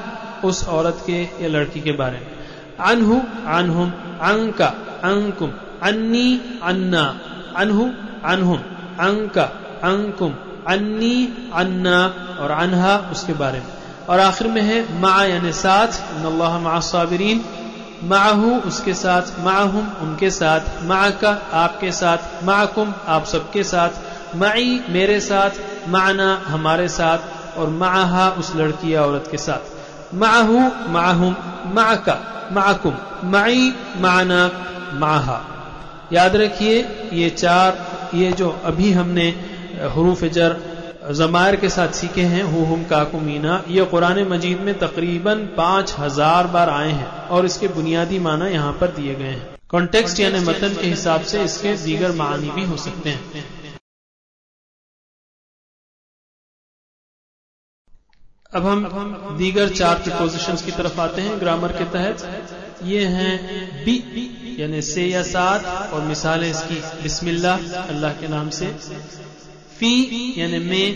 उस 0.44 0.68
औरत 0.68 1.04
के 1.06 1.22
या 1.22 1.48
लड़की 1.48 1.80
के 1.80 1.92
बारे 1.92 2.18
में। 2.18 2.38
अनहु, 2.80 3.20
अनहुम, 3.46 3.90
अंका, 4.20 4.66
अंकुम, 5.04 5.52
अन्नी, 5.82 6.40
अन्ना, 6.62 7.20
अनहु, 7.56 7.90
अनहुम, 8.24 8.58
अंका, 9.00 9.42
अंकुम, 9.84 10.34
अन्नी, 10.68 11.28
अन्ना 11.54 12.06
और 12.40 12.50
अनहा 12.50 12.96
उसके 13.12 13.32
बारे 13.32 13.58
में। 13.58 13.78
और 14.08 14.20
आखिर 14.20 14.48
में 14.48 14.62
है 14.62 15.00
मा 15.00 15.24
यानी 15.24 15.52
साथ 15.52 16.24
अल्लाह 16.26 16.58
मासाबरीन 16.58 17.44
माहू 18.04 18.60
उसके 18.60 18.94
साथ, 18.94 19.22
माहुम 19.40 19.88
उनके 19.88 20.30
साथ 20.30 20.60
मा 20.82 21.10
का 21.10 21.50
आपके 21.52 21.92
साथ 21.92 22.44
माकुम 22.44 22.94
आप 23.06 23.24
सबके 23.24 23.64
साथ 23.64 23.88
माई 24.36 24.80
मेरे 24.88 25.20
साथ, 25.20 25.50
माना 25.88 26.42
हमारे 26.46 26.88
साथ, 26.88 27.18
और 27.58 27.68
माहा 27.68 28.30
उस 28.30 28.56
लड़की 28.56 28.94
या 28.94 29.02
औरत 29.02 29.28
के 29.30 29.36
साथ। 29.36 30.14
माहू, 30.14 30.58
माहुम 30.88 31.36
मा 31.66 31.94
का 31.94 32.48
माकुम 32.52 32.94
माई 33.24 33.74
माना, 33.96 34.50
माहा। 34.94 35.44
याद 36.12 36.36
रखिए, 36.36 37.08
ये 37.12 37.30
चार, 37.30 37.86
ये 38.14 38.32
जो 38.32 38.60
अभी 38.64 38.92
हमने 38.92 39.28
हरूफ 39.96 40.24
जर 40.24 40.67
जमायर 41.08 41.56
के 41.56 41.68
साथ 41.68 41.92
सीखे 41.94 42.22
हैं 42.22 42.42
हु 42.44 42.64
हम 42.66 42.82
काकुमीना 42.84 43.52
ये 43.68 43.84
कुरान 43.86 44.18
मजीद 44.28 44.60
में 44.60 44.78
तकरीबन 44.78 45.44
पाँच 45.56 45.94
हज़ार 45.98 46.46
बार 46.46 46.68
आए 46.70 46.90
हैं 46.90 47.06
और 47.28 47.46
इसके 47.46 47.68
बुनियादी 47.70 48.18
माना 48.18 48.48
यहाँ 48.48 48.72
पर 48.72 48.90
दिए 48.96 49.14
गए 49.14 49.24
हैं। 49.26 49.56
कॉन्टेक्स्ट 49.68 50.20
यानी 50.20 50.40
मतन 50.40 50.74
के 50.74 50.86
हिसाब 50.86 51.22
से 51.30 51.44
इसके 51.44 51.74
दीगर 51.76 52.12
मानी 52.14 52.50
भी 52.50 52.64
हो 52.64 52.76
सकते 52.78 53.10
हैं। 53.10 53.44
अब 58.52 58.66
हम 58.66 59.36
दीगर 59.38 59.68
चार 59.70 59.94
प्रिपोजिशंस 59.98 60.62
की 60.62 60.72
तरफ़ 60.72 61.00
आते 61.00 61.22
हैं। 61.22 61.40
ग्रामर 61.40 61.72
के 61.72 61.84
तहत 61.86 62.82
ये 62.84 63.04
हैं 63.06 63.84
बी 63.84 63.96
यानी 64.60 64.82
से 64.84 65.06
या 65.06 65.22
साथ 65.24 65.92
और 65.94 66.02
मिसाल 66.04 66.44
इसकी। 66.44 66.80
बिस्मिल्लाह 67.02 67.66
अल्लाह 67.80 68.20
के 68.20 68.28
नाम 68.28 68.48
से। 68.50 68.74
फ़ी, 69.78 69.94
यानी 70.38 70.58
में, 70.60 70.86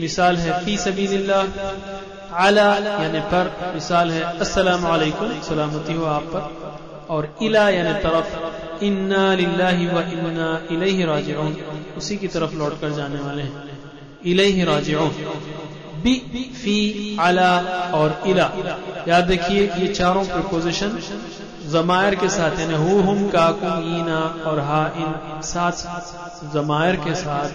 मिसाल 0.00 0.36
है 0.36 0.64
फ़ी 0.64 0.76
सबीलिल्लाह 0.78 1.44
आला 2.36 2.68
यानी 3.02 3.20
पर, 3.32 3.50
मिसाल 3.74 4.10
है 4.10 4.22
अस्सलाम 4.40 4.86
वालेकुम 4.86 5.40
सलामती 5.42 5.92
हो 5.92 6.04
आप 6.06 6.24
पर, 6.34 6.42
और 7.10 7.34
इला, 7.42 7.68
यानी 7.70 7.92
तरफ़, 8.02 8.28
इन्ना 8.84 9.22
लिल्लाहि 9.34 9.86
व 9.86 10.00
इन्ना 10.14 10.48
इलैहि 10.70 11.04
राजिऊन, 11.04 11.56
उसी 11.96 12.16
की 12.16 12.28
तरफ़ 12.28 12.54
लौट 12.54 12.80
कर 12.80 12.90
जाने 12.92 13.20
वाले 13.20 13.42
हैं, 13.42 13.78
इलैहि 14.26 14.64
राजिऊन, 14.64 15.10
बी, 16.02 16.14
फ़ी 16.54 17.16
आला 17.20 17.50
और 17.94 18.22
इला, 18.26 18.50
याद 19.08 19.30
रखिए 19.30 19.66
ये 19.78 19.88
चारों 19.94 20.24
प्रपोजिशन 20.26 20.98
जमायर 21.70 22.14
के 22.14 22.28
साथ, 22.28 22.60
यानी 22.60 22.74
हु, 22.76 22.98
हम 23.02 23.28
काकुम 23.30 23.88
ईना 23.96 24.20
और 24.50 24.60
हा, 24.60 24.82
इन 24.96 25.40
साथ 25.44 26.52
जमायर 26.54 26.96
के 27.04 27.14
साथ 27.14 27.48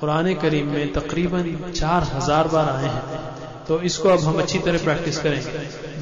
कुरान 0.00 0.34
करीम 0.34 0.66
में 0.68 0.92
तकरीबन 0.92 1.72
चार 1.72 2.10
हज़ार 2.14 2.48
बार 2.48 2.68
आए 2.68 2.88
हैं। 2.88 3.18
तो 3.68 3.80
इसको 3.80 4.08
अब 4.08 4.20
हम 4.20 4.38
अच्छी 4.38 4.58
तरह 4.58 4.84
प्रैक्टिस 4.84 5.18
करेंगे। 5.18 5.50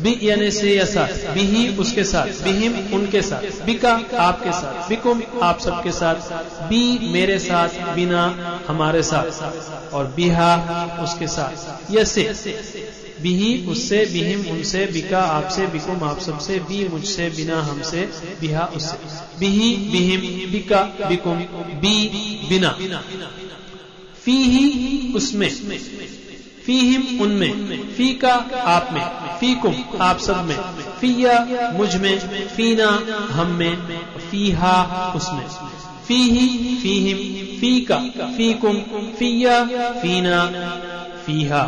बी 0.03 0.13
यानी 0.23 0.51
से 0.51 0.75
या 0.75 0.85
साथ 0.85 1.35
बिही 1.35 1.67
उसके 1.77 2.05
साथ, 2.05 2.27
बिहिम 2.45 2.75
उनके 2.95 3.23
साथ, 3.23 3.65
बिका 3.67 3.93
आपके 4.19 4.53
साथ, 4.53 4.89
बिकुम 4.89 5.23
आप 5.43 5.59
सबके 5.59 5.93
साथ, 5.93 6.31
बी 6.69 7.11
मेरे 7.13 7.39
साथ, 7.39 7.69
बिना 7.95 8.23
हमारे 8.69 9.03
साथ, 9.03 9.93
और 9.93 10.07
बिहा 10.17 10.55
उसके 11.03 11.27
साथ 11.27 11.91
यसे 11.91 12.23
बिही 13.23 13.51
उससे, 13.67 13.99
बिहिम 14.05 14.51
उनसे, 14.51 14.85
बिका 14.87 15.21
आपसे, 15.21 15.67
बिकुम 15.67 16.03
आप 16.05 16.21
सबसे, 16.21 16.59
बी 16.69 16.89
मुझसे, 16.89 17.29
बिना 17.31 17.61
हमसे, 17.63 18.03
बिहा 18.41 18.65
उससे। 18.77 18.97
बिही, 19.41 19.71
बिहिम, 19.91 20.53
बिका, 20.53 20.83
बिकुम, 21.09 21.39
बी, 21.81 21.97
बिना। 22.49 22.77
फ़ी 24.29 24.43
ही 24.45 25.13
उसमें 25.15 25.49
फ़ी 26.65 26.79
हिम 26.79 27.21
उनमें, 27.21 27.53
फ़ी 27.97 28.13
का 28.15 28.33
आप 28.67 28.89
में 28.93 29.39
फ़ी 29.39 29.55
कुम 29.55 29.75
आप 30.01 30.19
सब 30.19 30.45
में, 30.45 30.57
फिया 31.01 31.39
मुझमें, 31.73 32.19
फीना 32.49 32.91
हम 33.31 33.47
में, 33.47 33.77
फीहा 34.31 34.75
उसमें। 35.17 35.47
फ़ी 36.07 36.23
ही 36.31 36.47
फ़ी 36.83 36.99
हिम 36.99 37.19
फ़ी 37.61 37.81
का 37.81 37.99
फ़ी 38.37 38.53
कुम 38.55 38.83
फिया, 39.19 39.65
फीना, 40.03 40.47
फीहा। 41.27 41.65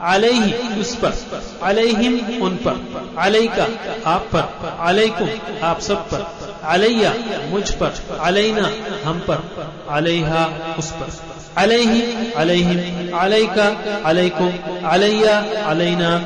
अलैहि 0.00 0.80
उस 0.80 0.94
पर, 0.96 1.14
अलैहिम 1.62 2.42
उन 2.42 2.56
पर, 2.56 2.80
अलैका 3.18 3.64
आप 4.10 4.28
पर, 4.32 4.76
अलैकुम 4.80 5.28
आप 5.62 5.80
सब 5.80 5.96
पर, 5.96 6.46
अलैया 6.64 7.14
मुझ 7.50 7.70
पर, 7.70 8.18
अलैना 8.20 8.70
हम 9.04 9.18
पर, 9.20 9.66
अलैहा 9.88 10.74
उस 10.78 10.90
पर। 10.92 11.40
अलैहि, 11.56 12.32
अलैहिम, 12.32 13.12
अलैका, 13.18 13.66
अलैकुम, 14.04 14.52
अलैया, 14.84 15.38
अलैना, 15.64 16.16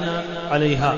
अलैहा। 0.50 0.94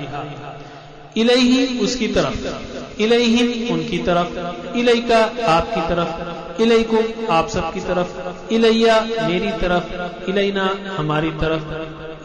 इलैहि 1.17 1.79
उसकी 1.79 2.09
तरफ़, 2.09 3.01
इलैहिम 3.01 3.75
उनकी 3.75 3.99
तरफ़, 3.99 4.77
इलैका 4.77 5.21
आपकी 5.47 5.81
तरफ़, 5.81 6.63
इलैकुम 6.63 7.31
आप 7.31 7.49
सबकी 7.49 7.81
तरफ़, 7.81 8.53
इलैया 8.53 9.01
मेरी 9.01 9.51
तरफ़, 9.51 10.29
इलैना 10.31 10.75
हमारी 10.97 11.31
तरफ़ 11.31 12.06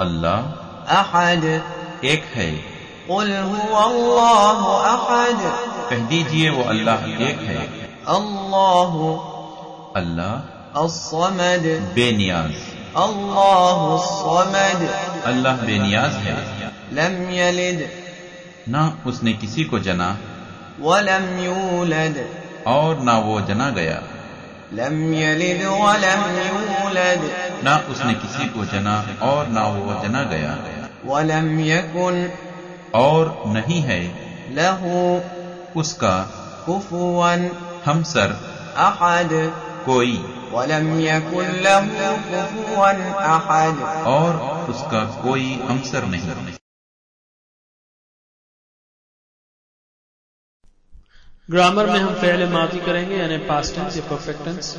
अल्लाह 0.00 0.40
अहद। 0.96 1.44
एक 2.04 2.24
है। 2.24 2.50
अहद। 4.92 5.40
कह 5.90 5.98
दीजिए 5.98 6.50
वो 6.50 6.62
अल्लाह 6.62 6.96
एक 7.28 7.38
है। 7.38 7.58
अल्लाह 8.08 8.92
अल्लाह 10.00 10.32
असमद 10.80 11.92
बेनियाज। 11.94 12.54
अल्लाह 12.96 13.80
समद 14.06 14.82
अल्लाह 15.24 15.56
बेनियाज 15.56 16.12
है। 16.12 16.36
लम 16.92 17.30
यलिद। 17.30 17.90
ना 18.68 18.98
उसने 19.06 19.32
किसी 19.32 19.64
को 19.64 19.78
जना। 19.78 20.16
वलम 20.80 21.26
यूलद। 21.38 22.28
और 22.66 23.00
ना 23.00 23.18
वो 23.18 23.40
जना 23.40 23.70
गया। 23.70 24.02
लम 24.74 25.14
यलिद 25.14 25.66
वलम 25.66 26.22
ना 27.64 27.76
उसने 27.76 28.14
किसी 28.14 28.48
को 28.48 28.64
जना 28.64 29.18
और 29.22 29.46
ना 29.46 29.66
वो 29.66 30.02
जना 30.02 30.22
गया। 30.22 30.54
वलम 31.04 31.60
यकुन 31.60 32.32
और 32.94 33.42
नहीं 33.46 33.80
है। 33.80 34.00
लहू। 34.54 35.20
उसका 35.80 36.22
कुफुवन। 36.66 37.50
हमसर 37.84 38.32
अहद। 38.76 39.28
कोई। 39.86 40.16
वलम 40.50 41.00
यकुन 41.00 41.44
लहू। 41.44 42.16
कुफुवन 42.16 43.02
अहद। 43.02 44.06
और 44.06 44.36
उसका 44.70 45.04
कोई 45.04 45.54
हमसर 45.54 46.04
नहीं। 46.04 46.32
ग्रामर 51.50 51.86
में 51.86 51.98
हम 51.98 52.14
पहले 52.14 52.46
माफ़ी 52.46 52.80
करेंगे 52.80 53.16
यानी 53.16 53.38
पास्ट 53.38 53.74
टेंस 53.74 53.96
या 53.96 54.10
परफेक्ट 54.10 54.44
टेंस 54.44 54.76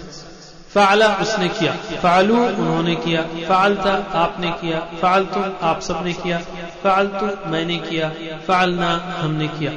फाला 0.74 1.08
उसने 1.16 1.48
किया। 1.50 1.72
फालू 2.02 2.38
उन्होंने 2.38 2.96
किया। 2.98 3.22
फालता 3.48 3.94
आपने 4.18 4.52
किया। 4.52 4.80
फालतू 5.02 5.42
आप 5.68 5.82
सबने 5.82 6.14
किया। 6.14 6.40
फालतू 6.84 7.50
मैंने 7.52 7.78
किया। 7.80 8.10
फालना 8.48 8.90
हमने 9.18 9.48
किया। 9.50 9.72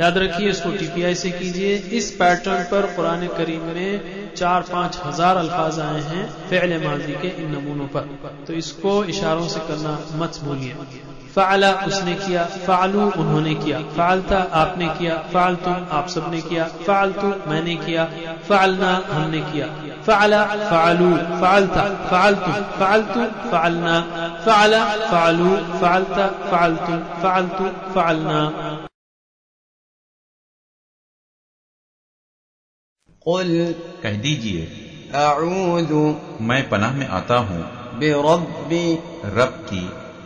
याद 0.00 0.18
रखिए 0.18 0.48
इसको 0.50 0.70
टीपीआई 0.70 1.14
से 1.14 1.30
कीजिए। 1.30 1.76
इस 1.98 2.10
पैटर्न 2.10 2.64
पर 2.64 2.86
कुरान 2.96 3.26
करीम 3.28 3.62
में 3.66 4.34
चार 4.34 4.62
पाँच 4.62 4.98
हज़ार 5.04 5.36
अल्फाज 5.36 5.78
आए 5.80 6.00
हैं 6.02 6.28
फेल 6.48 6.76
माजी 6.84 7.12
के 7.12 7.28
इन 7.36 7.50
नमूनों 7.52 7.86
पर। 7.86 8.08
तो 8.46 8.52
इसको 8.54 9.02
इशारों 9.06 9.46
से 9.48 9.60
करना 9.68 9.98
मत 10.14 10.40
भूलिए। 10.44 10.76
फाला 11.36 11.70
उसने 11.86 12.14
किया 12.16 12.44
फालू 12.66 13.00
उन्होंने 13.14 13.54
किया 13.56 13.78
फालता 13.96 14.38
आपने 14.60 14.86
किया 14.98 15.16
फालतू 15.32 15.72
आप 15.96 16.06
सबने 16.08 16.40
किया 16.42 16.68
फालतू 16.86 17.28
मैंने 17.50 17.74
किया 17.76 18.04
फालना 18.48 18.92
हमने 19.08 19.40
किया। 19.42 19.66
फाला 20.02 20.40
फालू 20.62 21.10
फालता 21.40 21.84
फालतू 22.06 22.52
फालतू 22.78 23.26
फालना 23.50 23.96
फाला 24.46 24.80
फालू 25.02 25.50
फालता 25.80 26.26
फालतू 26.46 26.96
फालतू 27.22 27.68
फालना। 27.94 28.40
कह 34.02 34.18
दीजिए 34.22 34.62
मैं 36.42 36.62
पनाह 36.68 36.92
में 36.94 37.06
आता 37.10 37.38
हूँ। 37.46 37.60
बे 37.98 38.82
रब 39.34 39.52
की 39.68 39.84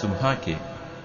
सुबह 0.00 0.34
के 0.44 0.56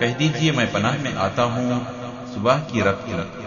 कह 0.00 0.12
दीजिए 0.12 0.52
मैं 0.52 0.72
पनाह 0.72 0.98
में 0.98 1.14
आता 1.24 1.42
हूँ 1.54 1.80
सुबह 2.34 2.58
की 2.70 2.80
रब 2.80 3.04
की 3.08 3.46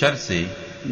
शर 0.00 0.14
से 0.16 0.40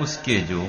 उसके 0.00 0.36
जो 0.40 0.68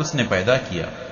उसने 0.00 0.22
पैदा 0.22 0.56
किया 0.66 0.86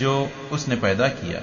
जो 0.00 0.14
उसने 0.52 0.76
पैदा 0.76 1.08
किया 1.20 1.42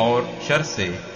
और 0.00 0.28
शर 0.48 0.62
से 0.62 0.88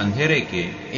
अंधेरे 0.00 0.40
के 0.52 0.64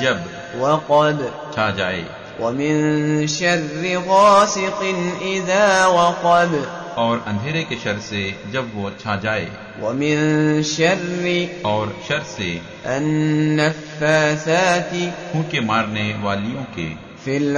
जब 0.00 0.24
वक़द। 0.56 1.50
छा 1.54 1.70
जाए। 1.70 2.06
वमिन 2.40 3.26
शर्र 3.26 4.00
गासिकिन 4.00 5.22
इज़ा 5.22 5.88
वक़द। 5.88 6.76
और 6.98 7.24
अंधेरे 7.26 7.62
के 7.62 7.76
शर 7.76 7.98
से 7.98 8.34
जब 8.52 8.70
वो 8.74 8.90
छा 8.90 9.16
जाए। 9.16 9.48
वमिन 9.80 10.62
शर्र 10.62 11.48
और 11.64 11.96
शर 12.08 12.22
से 12.22 12.60
अन्नफासाति 12.86 15.12
फूके 15.32 15.60
मारने 15.60 16.18
वालियों 16.22 16.62
के 16.76 16.88
फिल 17.24 17.54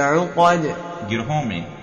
गिरहों 1.09 1.43
में 1.43 1.82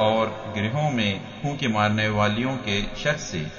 और 0.00 0.26
गिरहों 0.54 0.90
में 0.90 1.20
फूके 1.42 1.68
मारने 1.68 2.08
वालियों 2.18 2.54
के 2.68 2.78
शर 3.02 3.16
से 3.26 3.42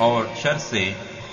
और 0.00 0.22
शर 0.42 0.58
से 0.70 0.84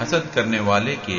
हसद 0.00 0.24
करने 0.34 0.60
वाले 0.68 0.94
के 1.06 1.18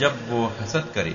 जब 0.00 0.14
वो 0.30 0.40
हसद 0.60 0.84
करे 0.94 1.14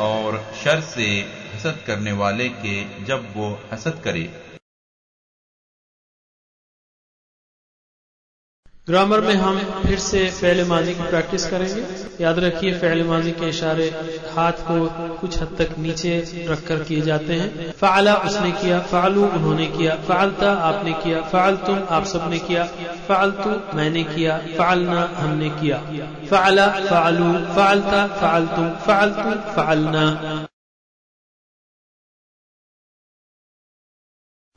और 0.00 0.44
शर 0.64 0.80
से 0.94 1.08
हसद 1.54 1.78
करने 1.86 2.12
वाले 2.22 2.48
के 2.64 2.76
जब 3.08 3.26
वो 3.36 3.48
हसद 3.72 4.00
करे 4.04 4.28
ग्रामर 8.87 9.21
में 9.21 9.33
हम 9.33 9.57
फिर 9.83 9.99
से 9.99 10.19
फेल 10.31 10.63
माजी 10.67 10.93
की 10.95 11.03
प्रैक्टिस 11.03 11.45
करेंगे। 11.49 12.23
याद 12.23 12.37
रखिए, 12.39 12.73
फेल 12.79 13.03
माजी 13.03 13.31
के 13.31 13.49
इशारे 13.49 13.87
हाथ 14.35 14.61
को 14.67 14.77
कुछ 15.17 15.37
हद 15.41 15.55
तक 15.59 15.77
नीचे 15.77 16.45
रखकर 16.49 16.83
किए 16.83 17.01
जाते 17.01 17.33
हैं। 17.33 17.71
फाला 17.71 18.15
उसने 18.15 18.51
किया, 18.51 18.79
फालू 18.81 19.25
उन्होंने 19.25 19.67
किया, 19.67 19.95
फालता 19.95 20.51
आपने 20.61 20.93
किया, 20.93 21.21
फालतुम 21.21 21.83
आप 21.89 22.05
सबने 22.05 22.39
किया, 22.39 22.63
फालतू 23.07 23.77
मैंने 23.77 24.03
किया, 24.03 24.37
फालना 24.57 25.03
हमने 25.15 25.49
किया। 25.49 25.83
फाला 26.25 26.67
फालू, 26.79 27.33
फालता 27.55 28.07
फालतुम, 28.17 28.69
फालतू 28.79 29.53
फालना। 29.53 30.07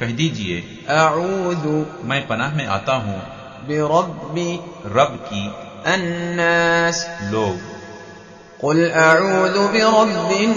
कह 0.00 0.06
दीजिए 0.06 0.84
अऊदु 0.88 1.86
मैं 2.06 2.26
पनाह 2.26 2.54
में 2.54 2.66
आता 2.66 2.92
हूँ। 2.92 3.18
बेरबी 3.66 4.54
रब 4.86 5.24
की 5.32 5.46
अन्नास। 5.92 7.18
लोग। 7.22 7.58
कुल 8.60 8.90
अऊदु 8.90 9.68
बेरबिन्नास 9.68 10.48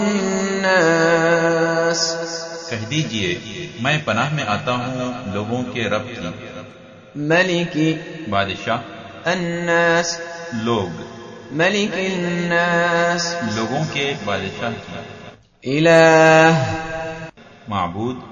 कह 2.70 2.86
दीजिए 2.86 3.30
मैं 3.82 4.04
पनाह 4.04 4.30
में 4.34 4.44
आता 4.44 4.72
हूँ 4.72 5.34
लोगों 5.34 5.62
के 5.62 5.88
रब 5.88 6.08
की। 6.10 7.22
मलिकी 7.28 7.92
बादशाह। 8.30 8.76
अन्नास। 9.30 10.20
लोग। 10.54 10.90
मलिक 11.52 11.94
लोगों 13.58 13.84
के 13.84 14.14
बादशाह 14.14 14.70
की। 14.70 15.76
इलाह। 15.76 16.74
माबूद। 17.70 18.31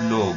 लोग। 0.00 0.36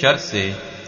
शर 0.00 0.16
से 0.16 0.56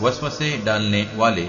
वसवसे 0.00 0.62
डालने 0.64 1.06
वाले। 1.16 1.48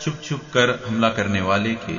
छुप 0.00 0.14
छुप 0.24 0.40
कर 0.40 0.84
हमला 0.88 1.08
करने 1.08 1.40
वाले 1.40 1.70
के। 1.70 1.98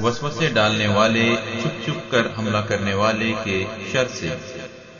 वसवसे 0.00 0.48
डालने 0.48 0.88
वाले 0.88 1.36
छुप 1.36 1.72
छुप 1.86 2.02
कर 2.12 2.34
हमला 2.36 2.60
करने 2.60 2.94
वाले 2.94 3.32
के 3.32 3.64
शर 3.64 4.06
से। 4.06 4.65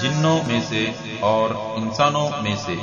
जिन्नों 0.00 0.36
में 0.42 0.60
से 0.62 0.86
और 1.24 1.56
इंसानों 1.78 2.28
में 2.42 2.56
से। 2.56 2.76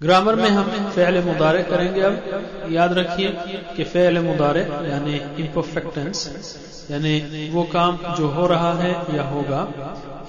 ग्रामर 0.00 0.34
में 0.34 0.48
हम 0.48 0.90
फ़ेल 0.90 1.18
मुदारे 1.24 1.62
करेंगे 1.62 2.00
अब। 2.00 2.66
याद 2.70 2.92
रखिए 2.92 3.28
कि 3.76 3.84
फ़ेल 3.84 4.18
मुदारे 4.18 4.62
यानी 4.90 5.14
इम्परफेक्ट 5.42 5.94
टेंस 5.94 6.88
यानी 6.90 7.48
वो 7.50 7.62
काम 7.64 7.96
जो 8.14 8.28
हो 8.28 8.46
रहा 8.46 8.72
है 8.74 8.90
या 9.16 9.22
होगा, 9.22 9.60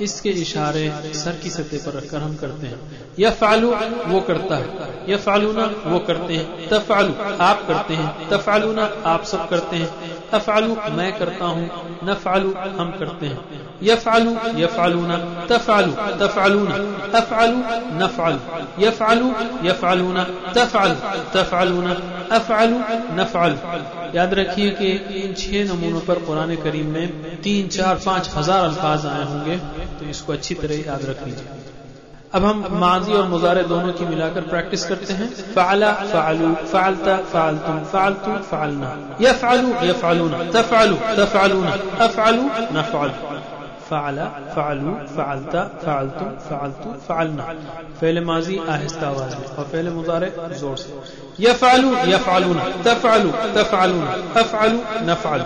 इसके 0.02 0.30
इशारे 0.42 0.86
सर 1.14 1.40
की 1.44 1.50
सतह 1.50 1.86
पर 1.86 1.94
रखकर 1.94 2.22
हम 2.22 2.36
करते 2.36 2.68
हैं। 2.68 2.80
यह 3.20 3.32
फालू 3.32 3.74
वो 4.08 4.22
करता 4.22 4.56
है। 4.56 4.88
यह 5.10 5.18
फालूना 5.18 5.66
वो 5.86 6.00
करते 6.00 6.38
हैं। 6.38 6.70
तफालू 6.70 7.14
आप 7.44 7.66
करते 7.68 7.94
हैं। 7.94 8.30
तफालूना 8.30 8.86
आप 9.06 9.24
सब 9.24 9.50
करते 9.50 9.76
हैं। 9.76 10.17
अफालू 10.34 10.76
मैं 10.94 11.12
करता 11.20 11.46
हूँ 11.48 11.66
नफालू 12.04 12.54
हम 12.78 12.92
करते 12.92 13.26
हैं। 13.26 13.40
यफालू 13.84 14.32
यफालूना 14.58 15.18
तफालू 15.48 15.92
तफालूना 16.20 16.76
अफालू 17.20 17.58
नफालू 18.00 18.86
यफालू 18.86 19.28
यफालूना 19.64 20.24
तफालू 20.56 20.96
तफालूना 21.34 21.94
अफालू 22.36 22.80
नफालू 23.18 23.58
याद 24.16 24.34
रखिए 24.34 24.70
कि 24.72 24.92
इन 25.18 25.34
छह 25.36 25.64
नमूनों 25.66 26.02
पर 26.02 26.20
कुरान 26.26 26.56
करीम 26.58 26.88
में 26.88 27.08
तीन, 27.42 27.68
चार, 27.70 27.96
पाँच 28.06 28.30
हज़ार 28.36 28.64
अल्फाज 28.64 29.06
आए 29.06 29.24
होंगे 29.26 29.58
तो 30.00 30.10
इसको 30.10 30.34
अच्छी 30.34 30.56
तरह 30.56 30.88
याद 30.88 31.06
रख 31.06 31.26
लीजिए। 31.26 31.57
अब 32.36 32.44
हम 32.44 32.58
माजी 32.80 33.14
और 33.14 33.28
मुजारे 33.30 33.62
दोनों 33.64 33.92
की 33.94 34.06
मिलाकर 34.06 34.48
प्रैक्टिस 34.48 34.84
करते 34.86 35.14
हैं। 35.14 35.28
फ़ाला 35.54 35.92
फ़ालू 36.04 36.48
फ़ालता 36.72 37.16
फ़ालतुम 37.34 37.84
फ़ालतू 37.92 38.32
फ़ालना 38.50 38.90
यफ़ालू 39.22 39.70
यफ़ालूना 39.88 40.40
तफ़ालू 40.52 40.96
तफ़ालूना 41.18 41.72
अफ़ालू 42.06 42.44
नफ़ालू 42.78 43.38
फ़ाला 43.90 44.26
फ़ालू 44.56 44.96
फ़ालता 45.16 45.64
फ़ालतू 45.84 46.26
फ़ालतू 46.50 46.94
फ़ालना 47.08 47.46
फ़ेल 48.00 48.24
माजी 48.26 48.58
आहिस्ता 48.76 49.08
आवाज़ 49.08 49.36
में 49.38 49.48
और 49.48 49.66
फ़ेल 49.72 49.90
मुजारे 50.00 50.30
ज़ोर 50.60 50.76
से। 50.78 50.90
यफ़ालू 51.44 51.94
यफ़ालूना 52.12 52.66
तफ़ालू 52.84 53.32
तफ़ालूना 53.56 54.12
अफ़ालू 54.42 54.82
नफ़ालू 55.12 55.46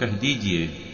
कह 0.00 0.16
दीजिए 0.20 0.62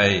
ऐ 0.00 0.20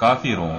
काफिरों 0.00 0.58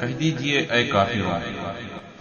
कह 0.00 0.10
दीजिए 0.20 0.66
ऐ 0.70 0.82
काफिरों 0.92 1.40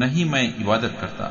नहीं 0.00 0.24
मैं 0.32 0.42
इबादत 0.60 0.92
करता 1.00 1.30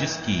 जिसकी 0.00 0.40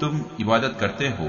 तुम 0.00 0.24
इबादत 0.40 0.76
करते 0.80 1.08
हो 1.18 1.28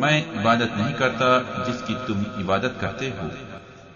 मैं 0.00 0.16
इबादत 0.34 0.74
नहीं 0.76 0.94
करता 0.94 1.28
जिसकी 1.64 1.94
तुम 2.06 2.24
इबादत 2.40 2.76
करते 2.80 3.08
हो 3.18 3.30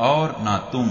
और 0.00 0.34
ना 0.42 0.56
तुम 0.72 0.90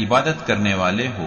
इबादत 0.00 0.44
करने 0.48 0.74
वाले 0.74 1.06
हो 1.08 1.26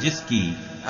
जिसकी 0.00 0.42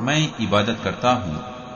मैं 0.00 0.20
इबादत 0.40 0.80
करता 0.84 1.10
हूँ 1.14 1.36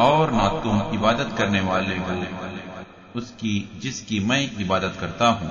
और 0.00 0.30
ना 0.32 0.48
तुम 0.64 0.82
इबादत 0.94 1.34
करने 1.38 1.60
वाले 1.62 1.96
हो 1.98 2.16
उसकी 3.16 3.54
जिसकी 3.82 4.20
मैं 4.20 4.40
इबादत 4.60 4.96
करता 5.00 5.28
हूँ 5.30 5.50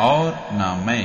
और 0.00 0.32
ना 0.52 0.74
मैं 0.86 1.04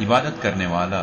इबादत 0.00 0.40
करने 0.42 0.66
वाला 0.66 1.02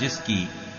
जिसकी 0.00 0.40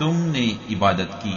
तुमने 0.00 0.46
इबादत 0.70 1.18
की 1.22 1.36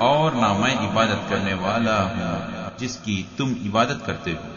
और 0.00 0.34
ना 0.34 0.52
मैं 0.54 0.74
इबादत 0.90 1.26
करने 1.30 1.54
वाला 1.64 1.96
हूँ 2.08 2.70
जिसकी 2.80 3.16
तुम 3.38 3.56
इबादत 3.66 4.02
करते 4.06 4.30
हो 4.32 4.56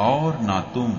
और 0.00 0.38
ना 0.40 0.60
तुम 0.74 0.98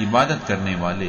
इबादत 0.00 0.44
करने 0.48 0.74
वाले 0.76 1.08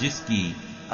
जिसकी 0.00 0.44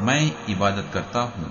मैं 0.00 0.22
इबादत 0.48 0.90
करता 0.94 1.20
हूँ 1.32 1.50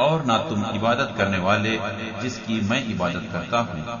और 0.00 0.24
ना 0.26 0.36
तुम 0.48 0.64
इबादत 0.74 1.14
करने 1.18 1.38
वाले 1.38 1.78
जिसकी 2.22 2.60
मैं 2.70 2.84
इबादत 2.88 3.28
करता 3.32 3.58
हूँ 3.60 4.00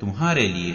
तुम्हारे 0.00 0.46
लिए 0.48 0.74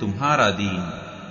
तुम्हारा 0.00 0.50
दीन 0.50 0.82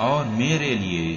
और 0.00 0.24
मेरे 0.40 0.74
लिए 0.74 1.16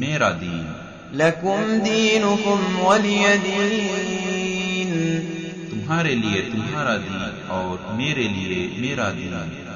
मेरा 0.00 0.30
दीन 0.42 0.81
लकुम 1.15 1.79
दीनुकुम 1.79 2.61
वलिय 2.77 3.37
दीन। 3.37 4.91
तुम्हारे 5.71 6.15
लिए 6.15 6.41
तुम्हारा 6.41 6.97
दीन 6.97 7.33
और 7.49 7.85
मेरे 7.89 8.27
लिए 8.27 8.67
मेरा 8.81 9.11
दीन। 9.11 9.72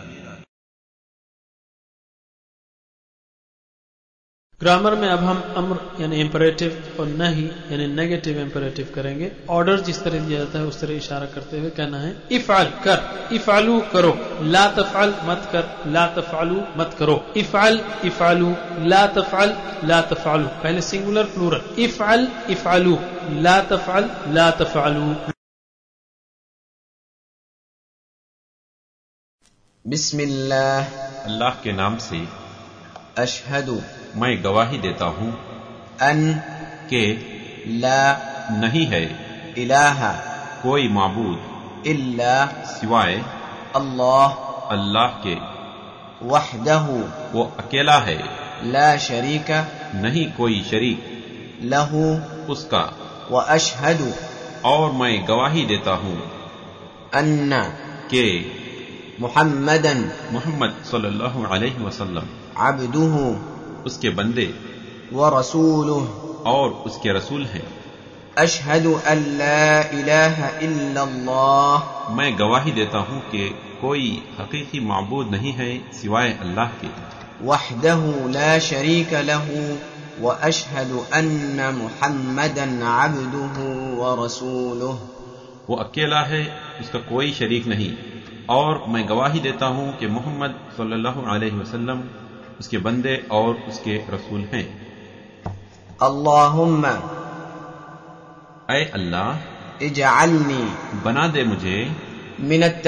ग्रामर 4.62 4.94
में 4.96 5.08
अब 5.08 5.20
हम 5.20 5.42
अम्र 5.58 6.02
यानी 6.02 6.20
इम्परेटिव 6.22 6.96
और 7.00 7.08
नहीं 7.08 7.46
यानी 7.72 7.86
नेगेटिव 7.88 8.38
इम्परेटिव 8.42 8.92
करेंगे। 8.94 9.32
ऑर्डर 9.56 9.80
जिस 9.88 10.04
तरह 10.04 10.26
दिया 10.28 10.38
जाता 10.40 10.60
है 10.60 10.66
उस 10.66 10.80
तरह 10.82 10.94
इशारा 10.94 11.26
करते 11.34 11.60
हुए 11.60 11.70
कहना 11.80 12.00
है 12.02 12.14
इफ़ाल 12.36 12.72
कर 12.86 13.36
इफ़ालू 13.36 13.80
करो 13.92 14.14
ला 14.46 14.66
तफ़ाल 14.78 15.14
मत 15.26 15.50
कर 15.52 15.92
ला 15.94 16.06
तफ़ालू 16.16 16.62
मत 16.78 16.96
करो। 17.00 17.18
इफ़ाल 17.38 17.78
इफ़ालू 18.06 18.50
ला 18.86 19.06
तफ़ाल 19.18 19.54
ला 19.90 20.02
तफ़ालू 20.14 20.48
पहले 20.64 20.82
सिंगुलर 20.90 21.30
प्लूरल 21.36 21.84
इफ़ाल 21.84 22.28
इफ़ालू 22.52 22.98
ला 23.44 23.60
तफ़ाल 23.74 24.10
ला 24.38 24.50
तफ़ालू 24.62 25.14
बिस्मिल्लाह। 29.86 30.90
अल्लाह 31.26 31.62
के 31.64 31.74
नाम 31.74 31.98
से 32.08 32.26
अशहदु। 33.20 33.80
मैं 34.16 34.44
गवाही 34.44 34.78
देता 34.78 35.06
हूँ 35.06 35.32
अन 36.02 36.20
के 36.94 37.04
ला 37.80 38.02
नहीं 38.52 38.86
है। 38.86 39.04
इलाहा 39.58 40.12
कोई 40.64 40.88
माबूद 40.88 41.84
इल्ला 41.88 42.36
सिवाय 42.46 43.14
अल्लाह 43.76 44.30
अल्लाह 44.76 45.08
के। 45.26 45.36
वहदहु 46.28 46.98
वो 47.34 47.44
अकेला 47.60 47.98
है। 48.00 48.18
ला 48.72 48.98
शरीका 48.98 49.60
नहीं 49.96 50.26
कोई 50.32 50.62
शरीक। 50.64 51.62
लहू 51.64 52.04
उसका। 52.52 52.84
व 53.32 53.42
अशहदु 53.50 54.12
और 54.66 54.92
मैं 54.92 55.28
गवाही 55.28 55.66
देता 55.66 55.92
हूँ 55.96 56.18
अन्न 57.14 57.62
कि। 58.12 58.24
मुहम्मदन 59.20 60.12
मोहम्मद 60.32 60.84
सल्लल्लाहु 60.86 61.44
अलैहि 61.44 61.84
वसल्लम। 61.84 62.28
अब्दुहु 62.68 63.57
उसके 63.86 64.10
बंदे 64.10 64.48
रसूलुह 65.14 66.06
और 66.46 66.70
उसके 66.86 67.14
रसूल 67.14 67.44
हैं। 67.46 67.68
अशहदु 68.38 68.92
इल्लल्लाह। 70.64 71.80
मैं 72.14 72.30
गवाही 72.40 72.72
देता 72.72 72.98
हूँ 72.98 73.20
कि 73.30 73.50
कोई 73.82 74.06
हकीकी 74.40 74.80
माबूद 74.80 75.26
नहीं 75.28 75.54
है 75.54 75.70
सिवाय 75.94 76.30
अल्लाह 76.42 76.70
के। 76.82 76.90
वहदहु 77.46 78.30
ला 78.30 78.52
शरीक 78.60 79.14
लहु 79.14 79.64
व 80.22 80.26
अशहदु 80.44 80.98
अन्न 81.14 81.60
मुहम्मदन 81.76 82.82
अब्दुहु 82.92 83.66
व 83.98 84.02
रसूलुह। 84.24 84.98
वो 85.70 85.76
अकेला 85.76 86.22
है 86.22 86.42
उसका 86.82 87.00
कोई 87.00 87.32
शरीक 87.32 87.68
नहीं। 87.68 87.92
और 88.50 88.84
मैं 88.90 89.04
गवाही 89.10 89.40
देता 89.40 89.66
हूँ 89.66 89.88
कि 89.98 90.08
मोहम्मद 90.08 90.54
सल्लल्लाहु 90.78 91.22
अलैहि 91.26 91.58
वसल्लम 91.58 92.00
उसके 92.60 92.78
बंदे 92.78 93.28
और 93.32 93.64
उसके 93.68 93.96
रसूल 94.10 94.42
हैं। 94.54 94.66
अल्लाहुम्मा 96.02 96.94
अल्लाह 98.70 99.86
इजाली 99.86 100.64
बना 101.04 101.28
दे 101.28 101.44
मुझे 101.44 101.76
मिनत 102.40 102.88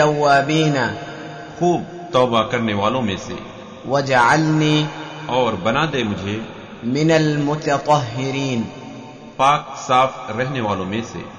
खूब 1.59 1.85
तोबा 2.13 2.43
करने 2.43 2.73
वालों 2.73 3.01
में 3.01 3.17
से। 3.17 3.37
वजाली 3.85 4.87
और 5.29 5.55
बना 5.55 5.85
दे 5.85 6.03
मुझे 6.03 6.41
मिनल 6.83 7.37
मुतरीन 7.37 8.63
पाक 9.39 9.73
साफ़ 9.77 10.31
रहने 10.31 10.61
वालों 10.61 10.85
में 10.85 11.01
से। 11.03 11.38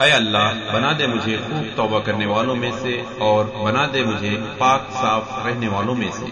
अय 0.00 0.10
अल्लाह 0.16 0.52
बना 0.72 0.90
दे 0.98 1.06
मुझे 1.14 1.36
खूब 1.46 1.64
तौबा 1.76 1.98
करने 2.08 2.26
वालों 2.26 2.54
में 2.56 2.70
से 2.82 2.92
और 3.28 3.40
बना 3.64 3.86
दे 3.94 4.02
मुझे 4.10 4.34
पाक 4.60 4.82
साफ 4.98 5.32
रहने 5.46 5.68
वालों 5.68 5.94
में 6.02 6.10
से 6.18 6.26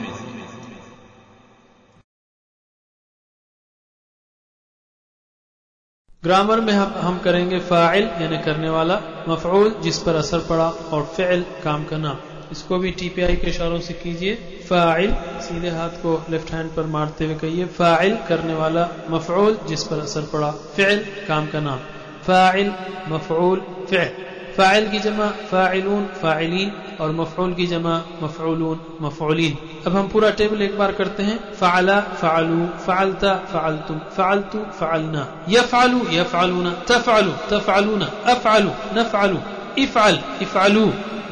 ग्रामर 6.22 6.60
में 6.60 6.72
हम 6.72 6.94
हम 7.08 7.18
करेंगे 7.24 7.58
फ़ाइल 7.66 8.04
यानी 8.22 8.38
करने 8.44 8.70
वाला 8.78 9.00
मफऊल 9.28 9.74
जिस 9.82 9.98
पर 10.06 10.14
असर 10.22 10.46
पड़ा 10.48 10.70
और 10.92 11.02
फ़िल 11.16 11.44
काम 11.64 11.84
का 11.90 11.96
नाम 12.06 12.29
इसको 12.51 12.77
भी 12.77 12.91
टीपीआई 12.91 13.35
के 13.35 13.49
इशारों 13.49 13.79
से 13.79 13.93
कीजिए। 13.93 14.35
फ़ाइल, 14.69 15.11
सीधे 15.41 15.69
हाथ 15.69 16.01
को 16.01 16.21
लेफ़्ट 16.29 16.53
हैंड 16.53 16.69
पर 16.71 16.85
मारते 16.87 17.25
हुए 17.25 17.35
कहिए। 17.35 17.65
फ़ाइल 17.77 18.17
करने 18.27 18.53
वाला 18.53 18.87
मफऊल, 19.09 19.57
जिस 19.67 19.83
पर 19.83 19.99
असर 19.99 20.29
पड़ा। 20.33 20.51
फ़िल, 20.75 21.05
काम 21.27 21.47
का 21.47 21.59
नाम। 21.59 21.79
File, 22.27 22.73
मफऊल, 23.09 23.61
fill. 23.89 24.09
फ़ाइल 24.57 24.89
की 24.89 24.99
जमा 24.99 25.29
फ़ाइलून, 25.51 26.07
फ़ाइलिन, 26.21 26.71
और 26.99 27.11
मफऊल 27.11 27.53
की 27.53 27.65
जमा 27.67 27.93
मफऊलून, 28.23 28.79
मफऊलीन। 29.01 29.57
अब 29.87 29.95
हम 29.95 30.07
पूरा 30.07 30.29
टेबल 30.31 30.61
एक 30.61 30.77
बार 30.77 30.91
करते 30.91 31.23
हैं। 31.23 31.37
फ़ाला, 31.53 31.99
फ़ालू, 32.19 32.67
फ़ालता 32.85 33.33
फ़ालतुम 33.51 33.99
फ़ालतू, 34.17 34.59
फ़ालना। 34.79 35.27
यफ़ालू 35.49 36.05
यफ़ालूना 36.11 36.73
तफ़ालू 36.89 37.31
तफ़ालूना 37.49 38.11
अफ़ालू 38.33 38.71
नफ़ालू 38.93 39.39
इफ़ाल 39.79 40.15
इफ़ालू 40.41 40.85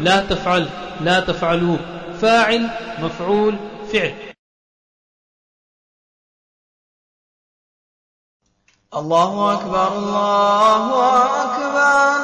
ला 0.07 0.19
तफ़ाल 0.29 0.67
ला 1.07 1.19
तफ़ालू 1.27 1.75
फ़ाइल 2.21 2.69
मफ़ऊल 3.03 3.55
फ़िल 3.91 4.11
अल्लाहु 8.93 9.41
अकबर 9.47 9.97
अल्लाहु 9.97 11.01
अकबर 11.41 12.23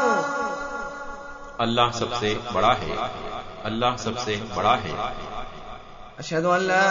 अल्लाह 1.65 1.91
सबसे 1.99 2.33
बड़ा 2.53 2.73
है 2.79 2.97
अल्लाह 3.69 3.95
सबसे 4.05 4.35
बड़ा 4.55 4.75
है 4.85 4.93
अशहदु 6.19 6.49
अन 6.49 6.61
ला 6.71 6.81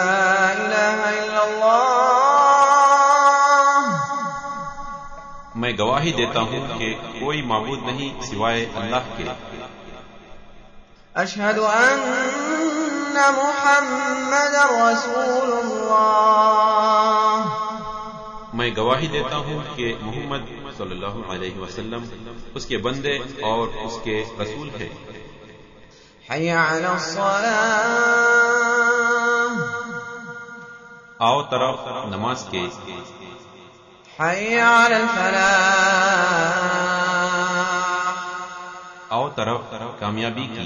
इलाहा 0.53 1.11
इल्लल्लाह 1.19 2.24
मैं 5.57 5.71
गवाही 5.79 6.13
देता 6.13 6.41
हूँ 6.41 6.61
कि 6.79 6.87
कोई 7.21 7.43
मबूद 7.43 7.83
नहीं 7.87 8.07
सिवाय 8.21 8.65
अल्लाह 8.77 9.05
के। 9.17 9.25
अशहदु 11.15 11.63
मैं 18.55 18.71
गवाही 18.77 19.09
देता 19.09 19.37
हूँ 19.37 19.59
कि 19.77 19.93
मोहम्मद 20.03 20.49
सल्लल्लाहु 20.79 21.23
अलैहि 21.35 21.59
वसल्लम 21.59 22.03
उसके 22.57 22.77
बंदे 22.79 23.15
और 23.45 23.69
उसके 23.87 24.17
रसूल 24.41 24.69
हैं। 24.71 24.93
आओ 31.23 31.43
तरफ़ 31.55 31.81
नमाज़ 32.15 32.45
के। 32.55 32.63
हय 34.20 34.60
अला 34.60 35.00
फलाह 35.16 36.40
आओ 39.18 39.28
तरफ 39.38 39.76
कामयाबी 40.00 40.48
की 40.56 40.66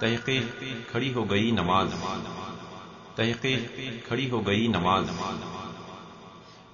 तहकीक 0.00 0.86
खड़ी 0.92 1.10
हो 1.12 1.22
गई 1.32 1.50
नमाज 1.58 1.88
तहकीक 3.18 4.06
खड़ी 4.08 4.26
हो 4.30 4.40
गई 4.48 4.68
नमाज 4.76 5.06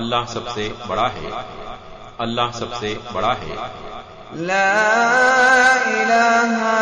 अल्लाह 0.00 0.22
सबसे 0.34 0.64
बड़ा 0.88 1.08
है 1.16 1.24
अल्लाह 2.19 2.51
सबसे 2.51 2.95
बड़ा 3.13 3.33
है। 3.33 3.55
ला 4.37 4.65
इलाहा 6.01 6.79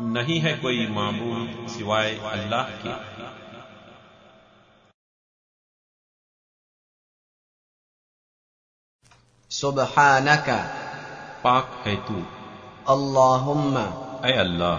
नहीं 0.00 0.40
है 0.40 0.52
कोई 0.52 0.86
मामूल 0.86 1.68
सिवाय 1.68 2.18
अल्लाह 2.18 2.62
के। 2.62 2.92
का 10.36 10.58
पाक 11.44 11.82
है 11.86 11.96
तू। 11.96 12.14
अल्लाहुम्मा। 12.92 13.86
ए 14.28 14.32
अल्लाह। 14.32 14.76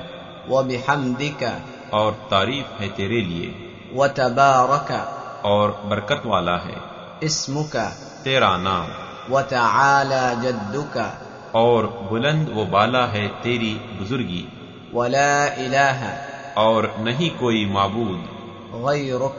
व 0.50 0.64
बिहमदिका 0.64 1.62
और 1.94 2.14
तारीफ़ 2.14 2.68
है 2.68 2.90
तेरे 2.90 3.22
लिए। 3.22 3.66
व 3.94 4.08
तबारका 4.08 5.19
और 5.46 5.82
बरकत 5.86 6.24
वाला 6.26 6.58
है। 6.58 6.82
इसमुका। 7.24 7.86
तेरा 8.24 8.58
नाम। 8.58 8.88
व 9.34 9.42
तआला 9.42 10.34
जद्दुका। 10.34 11.22
और 11.56 11.88
बुलंद 11.88 12.50
वो 12.54 12.66
बाला 12.66 13.06
है 13.06 13.28
तेरी 13.28 13.74
बुजुर्गी। 13.74 14.48
वला 14.94 15.46
इला 15.46 16.18
और 16.58 16.96
नहीं 17.00 17.30
कोई 17.30 17.66
मबूद। 17.66 18.40
वही 18.72 19.12
रुख 19.12 19.36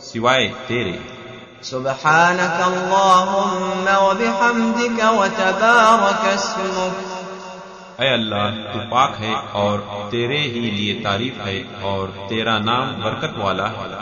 सिवाय 0.00 0.44
तेरे। 0.44 1.18
सुबहानक 1.62 2.40
अल्लाहुम्मा 2.40 3.98
व 3.98 4.14
बिहम्दिक 4.14 5.04
व 5.04 5.26
तबारक 5.26 6.38
अय 7.99 8.09
अल्लाह 8.11 8.49
तू 8.63 8.79
पाक 8.91 9.15
है 9.19 9.33
और 9.57 9.81
तेरे 10.11 10.37
ही 10.53 10.59
लिए 10.61 10.93
तारीफ 11.03 11.41
है 11.41 11.57
और 11.89 12.09
तेरा 12.29 12.57
नाम 12.61 12.95
बरकत 13.03 13.35
वाला 13.39 13.67
है 13.69 14.01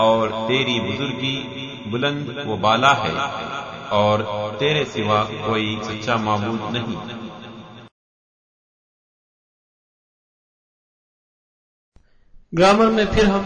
और 0.00 0.30
तेरी 0.48 0.78
बुजुर्गी 0.80 1.36
बुलंद 1.86 2.28
व 2.46 2.56
बाला 2.58 2.92
है 2.96 3.14
और 3.94 4.22
तेरे 4.60 4.84
सिवा 4.92 5.22
कोई 5.24 5.66
सच्चा 5.84 6.16
माबूद 6.18 6.60
नहीं 6.76 6.96
ग्रामर 12.52 12.90
में 12.90 13.04
फिर 13.06 13.26
हम 13.26 13.44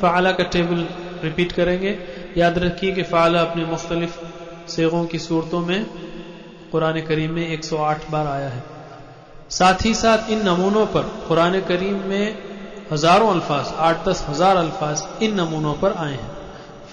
फ़ाला 0.00 0.32
का 0.32 0.44
टेबल 0.52 0.86
रिपीट 1.22 1.52
करेंगे 1.52 1.92
याद 2.37 2.57
रखिए 2.57 2.91
कि 2.91 3.03
फ़ाला 3.03 3.41
अपने 3.41 3.65
मुख्तलिफ़ 3.65 4.17
सेगों 4.67 5.05
की 5.05 5.19
सूरतों 5.19 5.61
में 5.61 5.85
कुरान 6.71 7.01
करीम 7.01 7.31
में 7.31 7.47
108 7.47 8.09
बार 8.09 8.27
आया 8.27 8.49
है। 8.49 8.63
साथ 9.49 9.85
ही 9.85 9.93
साथ 9.93 10.29
इन 10.29 10.41
नमूनों 10.41 10.85
पर 10.87 11.09
कुरान 11.27 11.59
करीम 11.61 11.97
में 12.09 12.35
हज़ारों 12.91 13.29
अल्फाज, 13.31 13.73
आठ 13.77 14.07
दस 14.07 14.25
हज़ार 14.29 14.57
अल्फाज 14.57 15.03
इन 15.21 15.33
नमूनों 15.33 15.73
पर 15.75 15.91
आए 15.93 16.15
हैं। 16.15 16.31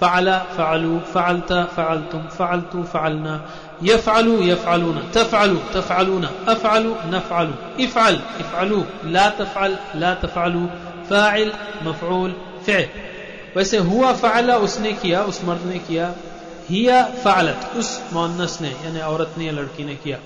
फ़ाला, 0.00 0.38
फ़ालू, 0.56 1.00
फ़ालता, 1.06 1.64
फ़ालतुम, 1.66 2.26
फ़ालतू, 2.28 2.82
फ़ालना, 2.84 3.40
यफ़ालू, 3.82 4.40
यफ़ालूना, 4.42 5.04
तफ़ालू, 5.14 5.58
तफ़ालूना, 5.72 6.32
अफ़ालू, 6.46 6.96
नफ़ालू, 7.06 7.56
इफ़ाल, 7.78 8.22
इफ़ालू, 8.40 8.84
ला 9.06 9.28
तफ़ाल, 9.30 9.78
ला 9.94 10.14
तफ़ालू, 10.14 10.68
फ़ाइल, 11.08 11.52
मफ़ूल, 11.82 12.34
फ़िल। 12.66 12.88
वैसे 13.56 13.78
हुआ 13.78 14.12
फ़ाला 14.12 14.56
उसने 14.56 14.92
किया, 14.92 15.22
उस 15.22 15.44
मर्द 15.44 15.62
ने 15.62 15.78
किया, 15.78 16.14
हिया 16.68 17.02
फ़ालत 17.04 17.72
उस 17.76 18.00
मोनस 18.12 18.58
ने, 18.60 18.68
यानी 18.68 19.00
औरत 19.00 19.34
ने 19.38 19.46
या 19.46 19.52
लड़की 19.52 19.84
ने 19.84 19.94
किया। 19.94 20.18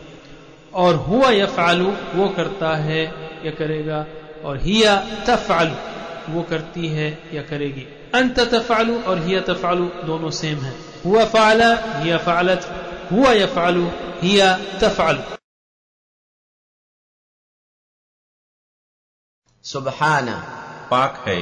और 0.74 0.94
हुआ 0.94 1.30
या 1.30 1.46
फ़ालू 1.46 1.90
वो 2.14 2.28
करता 2.28 2.76
है 2.76 3.04
या 3.44 3.50
करेगा, 3.50 4.06
और 4.44 4.56
हिया 4.56 4.96
तफ़ालू 5.26 6.32
वो 6.32 6.42
करती 6.42 6.88
है 6.88 7.30
या 7.34 7.42
करेगी। 7.42 7.86
अंत 8.14 8.40
तफ़ालू 8.40 9.00
और 9.02 9.18
हिया 9.18 9.40
तफ़ालू 9.40 9.84
दोनों 9.84 10.30
सेम 10.30 10.58
है। 10.58 10.74
हुआ 11.04 11.24
फ़ाला 11.24 11.74
हिया 11.76 12.18
फ़ालत 12.18 12.66
हुआ 13.12 13.32
या 13.32 13.46
फ़ालू 13.46 13.86
हिया 14.22 14.56
तफ़ालू 14.80 15.36
सुबहाना, 19.64 20.34
पाक 20.90 21.24
है। 21.28 21.40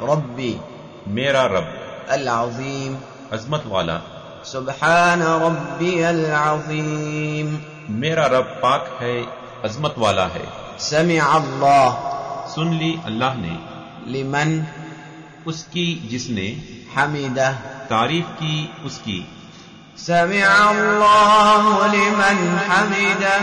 रब्बी 0.00 0.52
मेरा 1.10 1.46
रब 1.46 1.74
अल्लाजीम 2.10 2.98
अजमत 3.32 3.62
वाला। 3.66 4.00
सुबहान 4.44 5.22
रबीम 5.22 7.58
मेरा 7.90 8.26
रब 8.26 8.34
पाक 8.34 8.98
है 9.02 9.26
अजमत 9.64 9.94
वाला 9.98 10.26
है। 10.26 10.48
समय 10.78 11.18
अल्लाह 11.18 12.54
सुन 12.54 12.74
ली 12.74 13.00
अल्लाह 13.04 13.34
ने। 13.34 13.58
लिमन। 14.12 14.66
उसकी 15.46 16.08
जिसने 16.10 16.62
हमीदा। 16.96 17.52
तारीफ़ 17.90 18.26
की 18.26 18.70
उसकी। 18.84 19.28
समय 19.96 20.42
अल्लाह 20.42 22.72
हमीदा। 22.72 23.40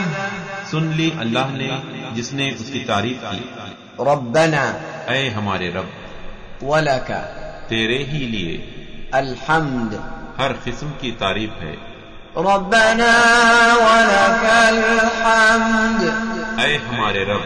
सुन 0.71 0.93
ली 0.93 1.13
अल्लाह 1.19 1.49
ने 1.49 1.83
जिसने 2.15 2.51
उसकी 2.51 2.79
तारीफ़ 2.79 3.25
की। 3.25 3.55
रब्बना। 4.01 4.73
ए 5.13 5.29
हमारे 5.29 5.69
रब। 5.69 5.89
वाला 6.63 6.97
का 6.97 7.44
तेरे 7.69 8.03
ही 8.03 8.19
लिए। 8.19 8.57
अलहमद। 9.13 9.93
हर 10.39 10.53
किस्म 10.53 10.89
की 10.89 11.11
तारीफ़ 11.11 11.51
है। 11.51 11.73
रब्बना 12.37 13.13
वलकल 13.73 14.77
हमारे 16.77 17.23
रब 17.23 17.41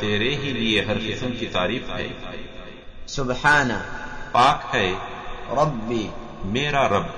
तेरे 0.00 0.34
ही 0.34 0.52
लिए 0.52 0.80
हर 0.80 0.94
किस्म 0.94 1.26
की 1.26 1.46
तारीफ़ 1.46 1.92
है। 1.92 2.16
सुबहाना। 3.08 3.76
पाक 4.34 4.70
है। 4.74 4.92
रब्बी। 5.50 6.10
मेरा 6.44 6.86
रब। 6.86 7.14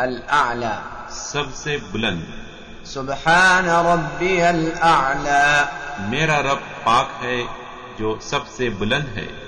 अल 0.00 0.22
आला 0.30 1.08
सबसे 1.10 1.76
बुलंद। 1.76 2.42
सुबहान 2.86 3.64
रब्बी 3.86 4.38
अल। 4.38 4.72
आला 4.82 5.64
मेरा 6.00 6.38
रब 6.38 6.58
पाक 6.58 7.18
है 7.22 7.42
जो 7.98 8.20
सबसे 8.20 8.70
बुलंद 8.70 9.06
है। 9.06 9.45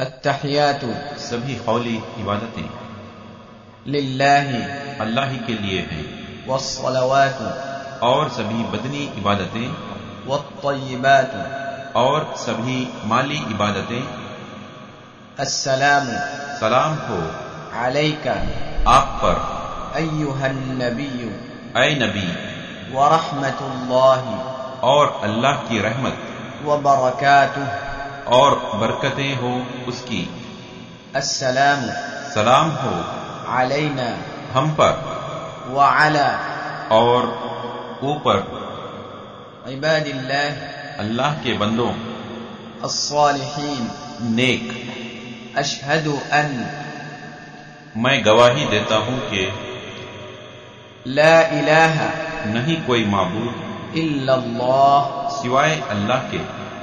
अत्तहियातु 0.00 0.90
सभी 1.20 1.54
हौली 1.64 1.94
इबादतें 2.20 2.68
लिल्लाही 3.86 4.60
अल्लाह 5.00 5.32
के 5.46 5.54
लिए 5.54 5.80
हैं। 5.90 6.04
वस्सलवातु 6.46 7.48
और 8.06 8.28
सभी 8.28 8.62
बदनी 8.72 9.02
इबादतें 9.18 9.66
वत्तय्यिबातु 10.26 11.42
और 12.00 12.26
सभी 12.38 12.78
माली 13.06 13.40
इबादतें 13.50 14.02
अस्सलाम 15.38 16.08
सलाम 16.60 16.94
हो 17.04 17.20
अलैका 17.82 18.38
आप 18.88 19.18
पर। 19.22 19.36
अय्युहन 20.00 20.58
नबी 20.82 21.12
ऐ 21.76 21.88
नबी 22.02 22.28
व 22.92 22.96
और 24.88 25.20
अल्लाह 25.24 25.56
की 25.68 25.78
रहमत। 25.80 26.16
व 26.64 26.78
और 28.32 28.54
बरकतें 28.54 29.36
हो 29.36 29.66
उसकी। 29.88 30.30
अस्सलाम 31.16 31.80
सलाम 32.30 32.70
हो। 32.70 32.90
अलैना 33.56 34.18
हम 34.52 34.70
पर। 34.80 35.10
वला 35.68 36.28
और 36.92 37.26
ऊपर। 38.02 38.60
इबादिल्लाह 39.68 40.50
अल्लाह 40.98 41.34
के 41.34 41.52
बंदों। 41.52 41.92
अस्सालिहीन 42.84 43.90
नेक। 44.34 44.90
अशहदु 45.56 46.18
अन 46.32 46.70
मैं 47.96 48.24
गवाही 48.24 48.64
देता 48.64 48.96
हूँ 48.96 49.20
कि 49.20 49.52
ला 51.06 51.40
इलाहा 51.40 52.08
नहीं 52.46 52.82
कोई 52.82 53.04
माबूद। 53.04 53.54
इल्लल्लाह 53.96 55.28
सिवाय 55.42 55.80
अल्लाह 55.90 56.18
के। 56.18 56.59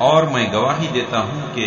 और 0.00 0.28
मैं 0.28 0.52
गवाही 0.52 0.86
देता 0.92 1.18
हूं 1.18 1.42
कि 1.54 1.66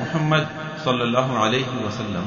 मोहम्मद 0.00 0.46
सल्लल्लाहु 0.84 1.36
अलैहि 1.44 1.84
वसल्लम 1.86 2.26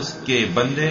उसके 0.00 0.38
बंदे 0.58 0.90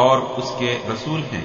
और 0.00 0.20
उसके 0.42 0.70
रसूल 0.92 1.20
हैं 1.32 1.44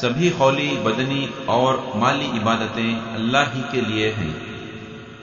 सभी 0.00 0.30
खौली 0.38 0.70
बदनी 0.86 1.22
और 1.56 1.92
माली 1.96 2.30
इबादतें 2.38 3.14
अल्लाह 3.18 3.50
ही 3.54 3.62
के 3.72 3.80
लिए 3.90 4.10
हैं 4.18 4.47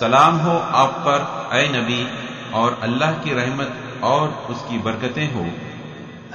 सलाम 0.00 0.36
हो 0.46 0.56
आप 0.80 0.98
पर 1.06 1.20
ऐ 1.58 1.62
नबी 1.76 2.02
और 2.60 2.78
अल्लाह 2.82 3.12
की 3.24 3.32
रहमत 3.38 3.72
और 4.10 4.28
उसकी 4.50 4.78
बरकतें 4.84 5.32
हो 5.34 5.44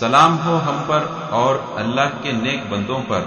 सलाम 0.00 0.36
हो 0.44 0.56
हम 0.68 0.84
पर 0.88 1.08
और 1.42 1.64
अल्लाह 1.78 2.08
के 2.22 2.32
नेक 2.42 2.70
बंदों 2.70 3.00
पर 3.10 3.26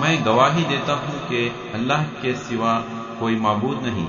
मैं 0.00 0.14
गवाही 0.24 0.64
देता 0.70 0.94
हूं 1.02 1.18
कि 1.28 1.42
अल्लाह 1.74 2.02
के 2.22 2.34
सिवा 2.44 2.78
कोई 3.20 3.36
माबूद 3.40 3.82
नहीं 3.82 4.08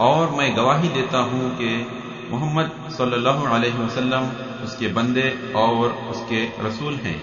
और 0.00 0.30
मैं 0.30 0.48
गवाही 0.56 0.88
देता 0.96 1.18
हूं 1.30 1.48
कि 1.58 1.70
मोहम्मद 2.30 2.70
सल्लल्लाहु 2.96 3.46
अलैहि 3.56 3.78
वसल्लम 3.78 4.28
उसके 4.64 4.88
बंदे 4.92 5.26
और 5.56 5.92
उसके 6.12 6.44
रसूल 6.66 6.94
हैं 7.06 7.18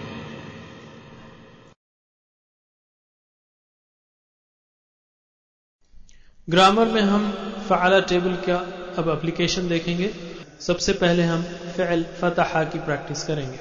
ग्रामर 6.47 6.87
में 6.93 7.01
हम 7.03 7.31
फ़ाला 7.67 7.99
टेबल 8.07 8.35
का 8.47 8.55
अब 8.97 9.09
एप्लीकेशन 9.09 9.67
देखेंगे 9.67 10.11
सबसे 10.60 10.92
पहले 10.92 11.22
हम 11.22 11.42
फ़ैल 11.76 12.04
फतहा 12.20 12.64
की 12.64 12.78
प्रैक्टिस 12.78 13.24
करेंगे। 13.24 13.58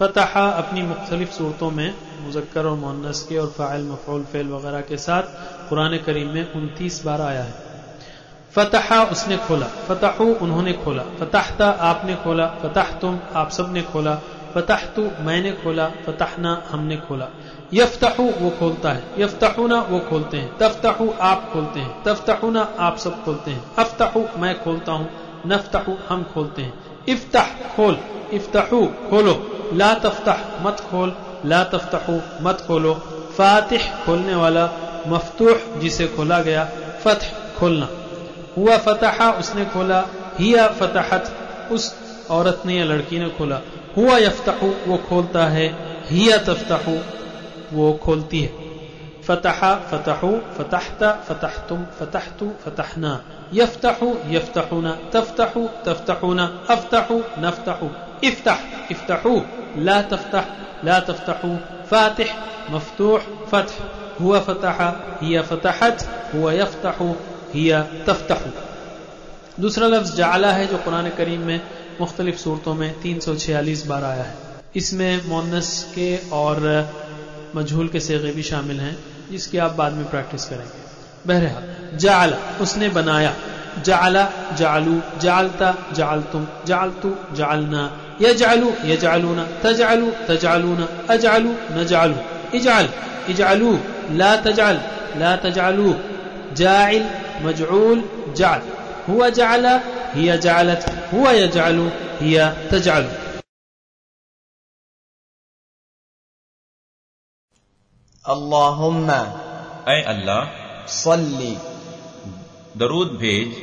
फतह 0.00 0.48
अपनी 0.50 0.82
मुख्तलिफ़ 0.82 1.30
सूरतों 1.30 1.70
में 1.70 1.94
मुजक्कर 2.20 2.66
और 2.66 2.76
मुन्नस 2.76 3.26
के 3.28 3.38
और 3.38 3.48
फ़ाइल, 3.48 3.82
मफूल, 3.82 4.24
फेल 4.24 4.48
वगैरह 4.48 4.80
के 4.80 4.96
साथ 4.96 5.22
कुरान 5.68 5.98
करीम 5.98 6.28
में 6.28 6.52
उनतीस 6.52 7.04
बार 7.04 7.20
आया 7.20 7.42
है। 7.42 7.54
फतह 8.56 9.04
उसने 9.04 9.36
खोला। 9.36 9.66
फतह 9.66 10.24
उन्होंने 10.24 10.72
खोला। 10.72 11.02
फतहता 11.02 11.70
आपने 11.70 12.14
खोला। 12.14 12.46
फतह 12.46 12.82
तुम 12.82 13.20
आप 13.34 13.50
सबने 13.50 13.82
खोला। 13.82 14.14
फतह 14.54 14.76
तु 14.76 15.10
मैंने 15.20 15.52
खोला। 15.52 15.88
फतहना 15.88 16.62
हमने 16.70 16.96
खोला। 16.96 17.28
यफ्तहु 17.74 18.22
वो 18.22 18.50
खोलता 18.50 18.92
है। 18.92 19.02
यफ्तहुना 19.18 19.80
वो 19.82 19.98
खोलते 19.98 20.36
हैं। 20.36 20.58
तफ्तहु 20.58 21.14
आप 21.20 21.50
खोलते 21.52 21.80
हैं। 21.80 22.02
तफ्तहुना 22.02 22.76
आप 22.78 22.96
सब 22.96 23.24
खोलते 23.24 23.50
हैं। 23.50 23.74
अफ्तहु 23.78 24.38
मैं 24.38 24.64
खोलता 24.64 24.92
हूँ। 24.92 25.21
नफ्तहु, 25.46 25.96
हम 26.08 26.22
खोलते 26.22 26.62
हैं। 26.62 26.84
इफ्ताह, 27.08 27.46
खोल। 27.46 27.98
इफ्तहु, 28.32 28.86
खोलो। 28.86 29.50
ला 29.72 29.94
तफ्ताह, 29.94 30.66
मत 30.66 30.80
खोल। 30.80 31.16
ला 31.46 31.64
तफ्तहु, 31.64 32.20
मत 32.40 32.64
खोलो। 32.66 32.94
फातिह, 33.38 33.94
खोलने 34.06 34.34
वाला। 34.34 34.70
मफतूह, 35.08 35.78
जिसे 35.78 36.06
खोला 36.06 36.40
गया। 36.40 36.64
फतह, 37.04 37.54
खोलना। 37.58 37.88
हुआ 38.56 38.76
फतहा, 38.76 39.32
उसने 39.32 39.64
खोला। 39.64 40.04
हिया 40.38 40.68
फतहत, 40.68 41.36
उस 41.72 41.96
औरत 42.30 42.62
ने 42.66 42.78
या 42.78 42.84
लड़की 42.84 43.18
ने 43.18 43.28
खोला। 43.28 43.60
हुआ 43.96 44.18
यफ्तहु, 44.18 44.90
वो 44.90 44.96
खोलता 44.96 45.46
है। 45.46 45.68
हिया 46.10 46.38
तफ्तहु, 46.38 46.98
वो 47.72 47.92
खोलती 47.92 48.40
है। 48.40 48.61
फतहा, 49.28 49.74
फतहु, 49.74 50.38
फतहता, 50.38 51.12
फतहतुम, 51.12 51.84
फतहतु, 51.84 52.52
फतहना। 52.64 53.24
यफ्तहु, 53.54 54.14
यफ्तहुना। 54.26 54.98
तफ्तहु, 55.12 55.68
तफ्तहुना। 55.68 56.64
अफ्तहु, 56.70 57.22
नफ्तहु। 57.38 57.88
इफ्तह, 58.24 58.58
इफ्तहु। 58.90 59.40
ला 59.76 60.02
तफ्तह, 60.02 60.44
ला 60.84 61.00
तफ्तहु। 61.00 61.56
फातिह, 61.84 62.34
मफ्तूह, 62.70 63.18
फतह। 63.20 63.84
हुआ 64.20 64.40
फतहा, 64.40 65.18
हिया 65.22 65.42
फतहत। 65.42 66.30
हुआ 66.34 66.52
यफ्तहु, 66.52 67.14
हिया 67.54 67.82
तफ्तहु। 67.82 68.50
दूसरा 69.60 69.86
लफ्ज 69.86 70.14
जाला 70.14 70.52
है, 70.52 70.66
जो 70.66 70.78
कुरान 70.78 71.08
करीम 71.08 71.40
में 71.40 71.60
मुख्तलिफ़ 72.00 72.36
सूरतों 72.36 72.74
में 72.74 73.00
तीन 73.00 73.20
सौ 73.20 73.34
छियालीस 73.34 73.86
बार 73.86 74.04
आया 74.04 74.22
है। 74.22 74.34
इसमें 74.76 75.26
मोनस 75.26 75.92
के 75.94 76.30
और 76.32 76.88
मजहूल 77.56 77.88
के 77.88 78.00
सेगे 78.00 78.32
भी 78.32 78.42
शामिल 78.42 78.80
हैं। 78.80 79.11
जिसकी 79.32 79.58
आप 79.58 79.72
बाद 79.72 79.92
में 79.92 80.10
प्रैक्टिस 80.10 80.44
करेंगे। 80.44 80.82
बहरहाल, 81.26 81.96
जाल, 81.98 82.34
उसने 82.60 82.88
बनाया। 82.88 83.34
जाला, 83.84 84.28
जालू, 84.52 85.02
जालता 85.20 85.76
जालतुम 85.92 86.48
जालतु, 86.66 87.16
जालना। 87.32 88.00
यजालू 88.20 88.74
यजालूना 88.84 89.48
तजालू, 89.62 90.12
तजालूना। 90.28 90.88
अजालू, 91.10 91.56
नजालू। 91.70 92.14
इजाल, 92.54 92.88
इजालू। 93.28 93.78
ला 94.10 94.36
तजाल, 94.36 94.80
ला 95.16 95.36
तजालू। 95.36 95.94
जाइल 96.52 97.10
मजूल 97.42 98.10
जाल। 98.36 98.60
हुआ 99.08 99.28
जाला, 99.28 99.80
हिया 100.14 100.36
जालत। 100.36 101.08
हुआ 101.12 101.30
यजालू 101.30 101.90
हिया 102.20 102.56
तजालू। 102.70 103.08
अल्लाहुम्मा। 108.26 109.18
अय 109.88 110.02
अल्लाह 110.02 110.44
सल्ली। 110.86 111.58
दरूद 112.76 113.08
भेज। 113.08 113.56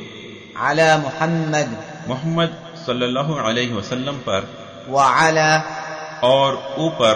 अला 0.56 0.96
मुहम्मद। 0.96 1.84
मोहम्मद 2.08 2.74
सल्लल्लाहु 2.86 3.34
अलैहि 3.34 3.72
वसल्लम 3.72 4.12
पर। 4.12 4.48
व 4.88 4.96
अला 4.96 5.56
और 6.24 6.76
ऊपर 6.78 7.14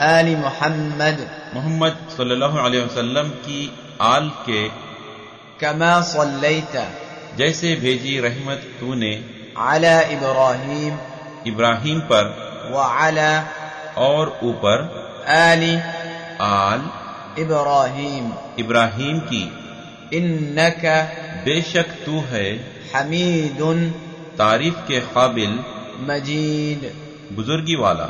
आली 0.00 0.36
मुहम्मद। 0.36 1.30
मोहम्मद 1.54 2.08
सल्लल्लाहु 2.16 2.58
अलैहि 2.58 2.84
वसल्लम 2.84 3.28
की 3.28 3.78
आल 4.00 4.28
के। 4.28 4.68
कमा 5.60 6.00
सल्लैता। 6.00 6.84
जैसे 7.36 7.76
भेजी 7.76 8.20
रहमत 8.20 8.58
तूने। 8.80 9.16
अला 9.58 10.00
इब्राहीम। 10.00 10.98
इब्राहिम 11.46 12.00
पर। 12.00 12.24
व 12.72 12.76
अला 12.76 13.44
और 13.98 14.40
ऊपर 14.42 15.02
आली 15.28 16.01
आल 16.47 16.81
इब्राहीम 17.43 18.31
इब्राहिम 18.63 19.19
की 19.31 19.43
इन्नक 20.17 20.85
बेशक 21.45 21.89
तू 22.05 22.19
है 22.31 22.45
हमीदुन 22.93 23.89
तारीफ 24.41 24.85
के 24.87 24.99
काबिल 25.15 25.59
मजीद 26.09 26.91
बुजुर्गी 27.37 27.75
वाला 27.83 28.09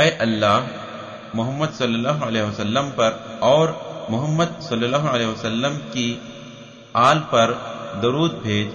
अय 0.00 0.08
अल्लाह 0.26 0.56
मोहम्मद 1.38 1.70
सल्लल्लाहु 1.80 2.26
अलैहि 2.28 2.46
वसल्लम 2.48 2.88
पर 2.98 3.12
और 3.50 3.74
मोहम्मद 4.14 4.56
सल्लल्लाहु 4.68 5.08
अलैहि 5.08 5.30
वसल्लम 5.30 5.76
की 5.92 6.06
आल 7.02 7.18
पर 7.34 7.52
दरूद 8.02 8.40
भेज 8.46 8.74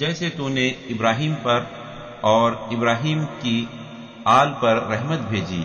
जैसे 0.00 0.28
तूने 0.30 0.66
इब्राहिम 0.90 1.34
पर 1.44 1.66
और 2.24 2.68
इब्राहिम 2.72 3.24
की 3.42 3.56
आल 4.28 4.48
पर 4.62 4.82
रहमत 4.90 5.20
भेजी 5.30 5.64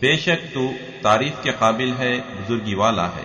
बेशक 0.00 0.42
तू 0.54 0.66
तारीफ 1.04 1.40
के 1.44 1.52
काबिल 1.60 1.92
है 2.00 2.12
बुजुर्गी 2.34 2.74
वाला 2.82 3.06
है 3.14 3.24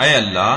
अय 0.00 0.14
अल्लाह 0.14 0.56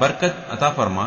बरकत 0.00 0.46
अता 0.52 0.70
फरमा 0.78 1.06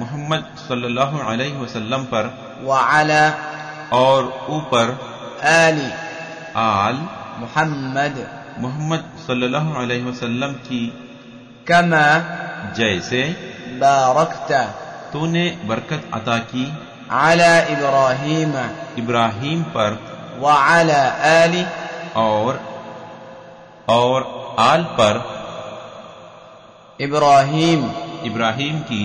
मोहम्मद 0.00 0.44
सल्लल्लाहु 0.66 1.18
अलैहि 1.30 1.56
वसल्लम 1.62 2.04
पर 2.12 2.26
वाला 2.68 3.22
और 4.02 4.20
ऊपर 4.56 4.92
आली 5.54 5.88
आल 6.66 6.98
मोहम्मद 7.42 8.16
मोहम्मद 8.64 9.04
सल्लल्लाहु 9.26 9.74
अलैहि 9.82 10.04
वसल्लम 10.04 10.52
की 10.68 10.80
कमा 11.70 12.04
जैसे 12.78 13.22
बारकता 13.82 14.62
तूने 15.12 15.44
बरकत 15.68 16.10
अता 16.20 16.38
की 16.52 16.64
आला 17.26 17.52
इब्राहिम 17.74 18.54
इब्राहिम 19.02 19.62
पर 19.76 19.98
वाला 20.44 21.02
आली 21.32 21.64
और 22.26 22.60
और 23.96 24.24
आल 24.70 24.84
पर 25.00 25.20
इब्राहिम 27.00 27.84
इब्राहिम 28.30 28.78
की 28.90 29.04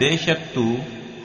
बेशक 0.00 0.40
तू 0.54 0.66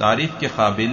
तारीफ 0.00 0.32
के 0.40 0.48
काबिल 0.56 0.92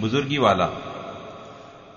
बुजुर्गी 0.00 0.38
वाला 0.38 0.68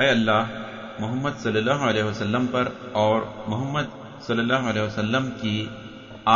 अय 0.00 0.08
अल्लाह 0.16 0.42
मोहम्मद 1.02 1.34
सल्लल्लाहु 1.44 1.88
अलैहि 1.90 2.06
वसल्लम 2.08 2.46
पर 2.54 2.66
और 3.02 3.18
मोहम्मद 3.52 3.86
सल्लल्लाहु 4.26 4.68
अलैहि 4.70 4.86
वसल्लम 4.86 5.24
की 5.40 5.54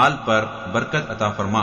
आल 0.03 0.13
पर 0.27 0.43
बरकत 0.75 1.07
अता 1.15 1.29
फरमा 1.39 1.63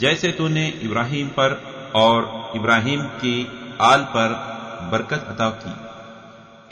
जैसे 0.00 0.32
तूने 0.32 0.66
इब्राहिम 0.82 1.28
पर 1.38 1.50
और 1.96 2.52
इब्राहिम 2.56 3.02
की 3.22 3.34
आल 3.80 4.04
पर 4.14 4.30
बरकत 4.92 5.26
अता 5.28 5.48
की 5.62 5.74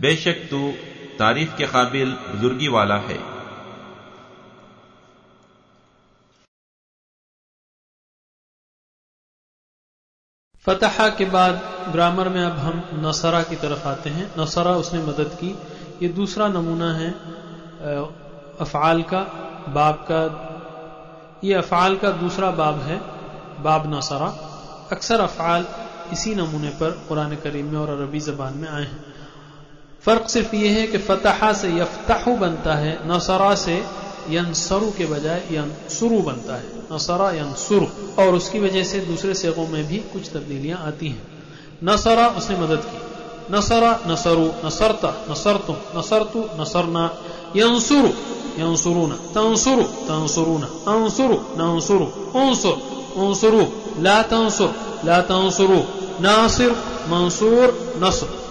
बेशक 0.00 0.40
तू 0.50 0.60
तारीफ 1.18 1.54
के 1.58 1.66
काबिल 1.66 2.10
बुजुर्गी 2.30 2.68
वाला 2.68 2.96
है 3.08 3.18
फतहा 10.67 11.07
के 11.09 11.25
बाद 11.25 11.61
ग्रामर 11.91 12.29
में 12.29 12.43
अब 12.43 12.57
हम 12.57 12.83
नसरा 13.05 13.41
की 13.43 13.55
तरफ़ 13.55 13.87
आते 13.87 14.09
हैं। 14.09 14.31
नसरा 14.39 14.71
उसने 14.71 14.99
मदद 14.99 15.37
की। 15.39 15.49
ये 16.01 16.07
दूसरा 16.09 16.47
नमूना 16.47 16.93
है 16.93 17.09
अफ़ाल 18.59 19.01
का, 19.03 19.21
बाब 19.69 19.95
का। 20.11 20.21
ये 21.43 21.53
अफ़ाल 21.53 21.95
का 21.97 22.11
दूसरा 22.11 22.51
बाब 22.51 22.79
है, 22.79 22.97
बाब 23.63 23.93
नसरा। 23.95 24.27
अक्सर 24.91 25.19
अफ़ाल 25.19 25.65
इसी 26.11 26.35
नमूने 26.35 26.69
पर 26.69 26.91
कुरान 27.07 27.35
करीम 27.35 27.65
में 27.65 27.77
और 27.79 27.89
अरबी 27.89 28.19
जबान 28.19 28.53
में 28.53 28.69
आए 28.69 28.83
हैं। 28.83 29.03
फ़र्क 30.03 30.29
सिर्फ़ 30.29 30.55
ये 30.55 30.69
है 30.69 30.87
कि 30.87 30.97
फतहा 30.97 31.51
से 31.53 31.73
यफ्ताहु 31.73 32.35
बनता 32.37 32.73
है, 32.73 32.97
नसरा 33.07 33.53
से 33.55 33.75
यनसरु 34.29 34.91
के 34.91 35.05
बजाय 35.05 35.43
यनसुरु 35.51 36.19
बनता 36.19 36.55
है। 36.55 36.63
नसरा 36.93 37.31
यनसुरु 37.31 37.85
और 38.21 38.35
उसकी 38.35 38.59
वजह 38.59 38.83
से 38.83 38.99
दूसरे 38.99 39.33
सेगों 39.33 39.67
में 39.67 39.87
भी 39.87 39.97
कुछ 39.97 40.29
तब्दीलियाँ 40.29 40.77
आती 40.77 41.07
हैं। 41.07 41.33
नसरा, 41.83 42.27
उसने 42.27 42.57
मदद 42.57 42.75
की। 42.75 43.13
नसरा, 43.51 43.99
नसरु, 44.07 44.67
नसरता 44.67 45.25
नसरतु 45.31 45.99
नसरतु, 45.99 46.49
नसरना। 46.61 47.17
यंसुरु, 47.55 48.07
यंसुरुना। 48.59 49.15
तंसुरु, 49.15 49.83
तंसुरुना। 49.83 50.65
अंसुरु, 50.65 51.33
नंसुरु। 51.33 52.05
उनसुर 52.39 52.73
उनसुरु 53.15 53.65
ला 53.97 54.21
तंसुर, 54.21 55.01
ला 55.05 55.21
तंसुरु। 55.21 55.77
नासिर, 56.21 56.71
मंसूर, 57.07 57.93
नसर। 58.03 58.43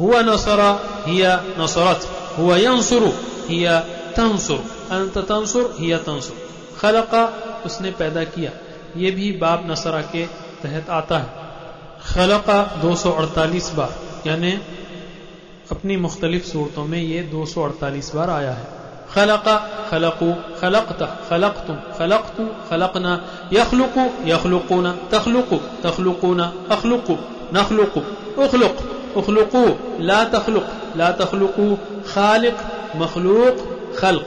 हुआ 0.00 0.22
नसरा, 0.22 1.02
हिया 1.06 1.44
नसरत। 1.58 2.08
हुआ 2.38 2.56
यंसुरु, 2.56 3.08
हिया 3.48 3.80
तंसुर। 4.16 4.77
अंत 4.90 5.18
तंसुर 5.18 5.76
हिया 5.78 5.98
तंसुर। 5.98 6.36
खलका, 6.80 7.24
उसने 7.66 7.90
पैदा 7.90 8.24
किया। 8.24 8.50
ये 8.96 9.10
भी 9.10 9.32
बाब 9.32 9.70
नसरा 9.70 10.00
के 10.00 10.26
तहत 10.62 10.90
आता 10.90 11.18
है। 11.18 11.48
खलका 12.14 12.78
248 12.82 13.74
बार, 13.74 13.94
यानी 14.26 14.52
अपनी 15.70 15.96
मुख्तलिफ़ 15.96 16.44
सूरतों 16.44 16.84
में 16.84 16.98
ये 16.98 17.22
248 17.22 18.14
बार 18.14 18.30
आया 18.30 18.52
है। 18.52 18.78
खलका, 19.10 19.56
खलकू, 19.90 20.32
खलकता, 20.60 21.06
खलकतुम, 21.06 21.76
खलकतु, 21.76 22.46
खलकना, 22.70 23.24
यखलुकु, 23.52 24.28
यखलुकुना, 24.28 24.92
तखलुकु, 24.92 25.56
तखलुकुना, 25.56 26.52
अखलुकु, 26.70 27.16
नखलुकु, 27.54 28.00
उखलुक, 28.42 28.76
उखलुकु, 29.16 29.78
ला 30.00 30.24
तखलुक, 30.24 30.64
ला 30.96 31.10
तखलुकु, 31.12 31.76
खालिक, 32.08 32.56
मखलूक, 32.96 33.56
खल्क। 33.98 34.26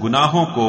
गुनाहों 0.00 0.44
को 0.56 0.68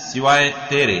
सिवाय 0.00 0.48
तेरे 0.70 1.00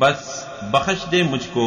बस 0.00 0.22
बख्श 0.72 1.04
दे 1.10 1.22
मुझको 1.24 1.66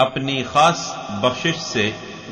अपनी 0.00 0.42
खास 0.52 0.86
बख्शिश 1.22 1.56
से 1.62 1.92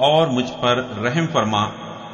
और 0.00 0.28
मुझ 0.28 0.44
पर 0.62 0.82
रहम 1.04 1.26
फरमा 1.26 1.64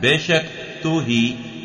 बेशक 0.00 0.50
तू 0.82 0.98
ही 1.00 1.22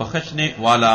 बख्शने 0.00 0.48
वाला 0.58 0.94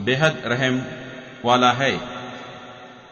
बेहद 0.00 0.42
रहम 0.46 0.80
वाला 1.44 1.72
है 1.72 1.94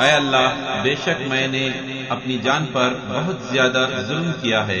अय 0.00 0.10
अल्लाह 0.20 0.48
बेशक 0.84 1.18
मैंने 1.30 1.64
अपनी 2.10 2.38
जान 2.46 2.64
पर 2.74 2.94
बहुत 3.08 3.52
ज्यादा 3.52 3.82
जुल्म 4.08 4.32
किया 4.42 4.62
है 4.70 4.80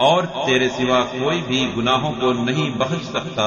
और 0.00 0.26
तेरे 0.46 0.68
सिवा 0.76 1.00
कोई 1.12 1.40
भी 1.48 1.64
गुनाहों 1.72 2.12
को 2.20 2.32
नहीं 2.44 2.70
बख्श 2.78 3.02
सकता 3.14 3.46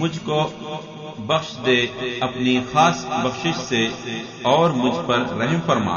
मुझको 0.00 0.38
बख्श 1.28 1.50
दे 1.64 1.76
अपनी 2.22 2.54
खास 2.72 3.04
बख्शिश 3.24 3.56
से 3.68 3.82
और 4.46 4.72
मुझ 4.82 4.94
पर 5.08 5.20
रहम 5.40 5.60
फरमा 5.68 5.96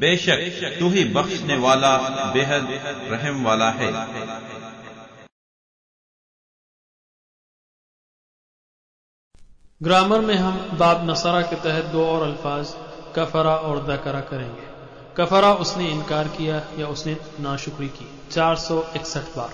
बेशक 0.00 0.40
तू 0.78 0.88
ही 0.90 1.02
बख्शने 1.14 1.56
वाला 1.58 1.92
बेहद 2.34 2.64
रहम 3.10 3.44
वाला 3.44 3.68
है 3.80 3.90
ग्रामर 9.80 10.20
में 10.20 10.34
हम 10.36 10.54
बाब 10.78 11.10
नसरा 11.10 11.40
के 11.48 11.56
तहत 11.62 11.84
दो 11.92 12.04
और 12.06 12.22
अल्फाज 12.22 12.68
कफरा 13.16 13.54
और 13.68 13.78
दकरा 13.86 14.20
करेंगे 14.30 14.68
कफरा 15.16 15.52
उसने 15.64 15.88
इनकार 15.90 16.28
किया 16.36 16.62
या 16.78 16.86
उसने 16.94 17.16
नाशुक्री 17.42 17.88
की 17.98 18.06
चार 18.32 18.56
सौ 18.62 18.78
इकसठ 18.96 19.36
बार 19.36 19.50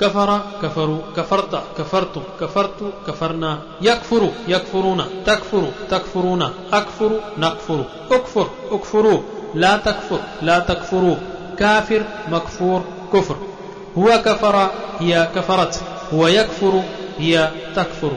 कफरा 0.00 0.36
कफरू 0.62 0.96
कफरता 1.16 1.58
कफरतु 1.78 2.20
कफरतु 2.40 2.92
कफरना 3.06 3.50
यकफुरु 3.82 4.28
यकफुरूना 4.48 5.06
तकफुरु 5.28 5.70
तकफुरूना 5.90 6.50
अकफुरु 6.78 7.20
नकफुरु 7.44 7.84
उकफुर 8.16 8.46
उकफुरु 8.76 9.14
ला 9.64 9.76
तकफुर 9.86 10.20
ला 10.48 10.58
तकफुरु 10.70 11.14
काफिर 11.62 12.06
मकफूर 12.34 12.80
कुफर 13.12 13.44
हुआ 13.96 14.16
कफरा 14.28 14.64
या 15.10 15.24
कफरत 15.36 15.82
हुआ 16.12 16.28
यकफुरु 16.38 16.82
या 17.30 17.46
तकफुरु 17.76 18.16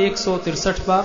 एक 0.00 0.16
सौ 0.16 0.36
तिरसठ 0.38 0.86
बार 0.86 1.04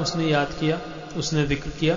उसने 0.00 0.24
याद 0.28 0.50
किया 0.60 0.78
उसने 1.16 1.46
जिक्र 1.46 1.70
किया 1.80 1.96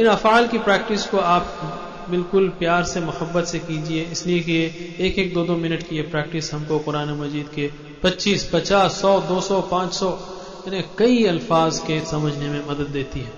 इन 0.00 0.06
अफाल 0.06 0.46
की 0.46 0.58
प्रैक्टिस 0.58 1.06
को 1.06 1.18
आप 1.18 1.46
बिल्कुल 2.11 2.49
प्यार 2.59 2.83
से 2.83 3.01
मोहब्बत 3.01 3.45
से 3.45 3.59
कीजिए। 3.59 4.11
इसलिए 4.11 4.39
कि 4.39 4.57
एक 4.99 5.19
एक 5.19 5.33
दो 5.33 5.45
दो 5.45 5.57
मिनट 5.57 5.89
की 5.89 5.95
ये 5.95 6.09
प्रैक्टिस 6.09 6.53
हमको 6.53 6.79
कुरान 6.79 7.19
मजीद 7.19 7.49
के 7.55 7.71
25, 8.03 8.51
50, 8.53 8.95
100, 8.95 9.27
200, 9.27 9.69
500 9.71 10.19
यानी 10.67 10.83
कई 10.97 11.27
अल्फाज 11.27 11.79
के 11.79 12.05
समझने 12.05 12.49
में 12.49 12.67
मदद 12.67 12.89
देती 12.89 13.19
है। 13.19 13.31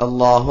अल्लाह 0.00 0.46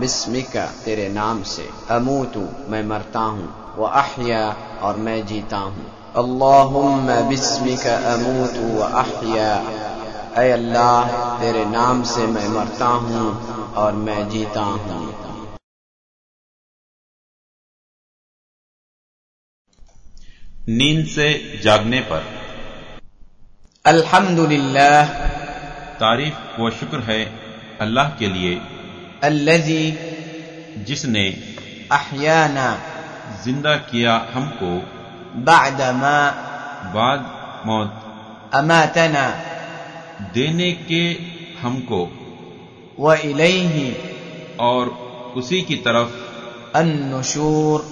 बिस्मिका 0.00 0.72
तेरे 0.84 1.08
नाम 1.08 1.42
से। 1.42 1.68
अमूतु 1.90 2.48
मैं 2.68 2.84
मरता 2.84 3.34
हूँ 3.34 3.76
व 3.76 3.90
अहया 3.94 4.56
और 4.82 4.98
मैं 4.98 5.26
जीता 5.26 5.58
हूँ। 5.58 6.12
अल्लाहुम्म 6.16 7.28
बिस्मिका 7.28 8.14
अमूतु 8.14 8.74
व 8.74 8.94
अहया। 8.94 9.93
ऐ 10.38 10.50
अल्लाह 10.50 11.10
तेरे 11.40 11.64
नाम 11.64 12.02
से 12.02 12.26
मैं 12.26 12.48
मरता 12.48 12.86
हूँ 12.86 13.26
और 13.74 13.92
मैं 13.92 14.28
जीता 14.28 14.60
हूँ। 14.60 15.58
नींद 20.68 21.06
से 21.06 21.60
जागने 21.64 22.00
पर। 22.00 22.26
अल्हम्दुलिल्लाह। 23.86 25.06
तारीफ़ 25.94 26.60
व 26.60 26.70
शुक्र 26.70 27.00
है 27.00 27.20
अल्लाह 27.80 28.10
के 28.10 28.28
लिए। 28.28 28.60
अल्लजी 29.24 29.84
जिसने 30.84 31.28
अहयाना 31.92 32.68
ज़िंदा 33.44 33.76
किया 33.76 34.28
हमको। 34.34 34.76
बादमा 35.42 36.16
बाद 36.92 37.20
मौत। 37.66 38.00
अमातना। 38.54 39.53
देने 40.33 40.71
के 40.87 41.03
हमको 41.61 42.01
व 42.99 43.13
इलैहि 43.25 43.85
और 44.61 44.89
उसी 45.37 45.61
की 45.61 45.75
तरफ 45.85 46.73
अन्नुशूर 46.75 47.85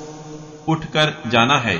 उठकर 0.70 1.14
जाना 1.32 1.60
है 1.60 1.80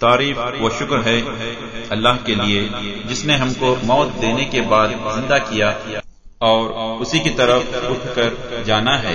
तारीफ 0.00 0.38
व 0.62 0.68
शुक्र 0.78 0.98
है 1.02 1.20
अल्लाह 1.92 2.16
के 2.26 2.34
लिए 2.34 2.58
जिसने 3.08 3.36
हमको 3.36 3.74
मौत 3.84 4.08
देने 4.20 4.44
के 4.54 4.60
बाद 4.72 4.90
जिंदा 5.14 5.38
किया 5.50 5.70
और 6.42 6.72
उसी 7.02 7.20
की 7.20 7.30
तरफ 7.38 7.90
उठकर 7.90 8.64
जाना 8.66 8.96
है 8.98 9.14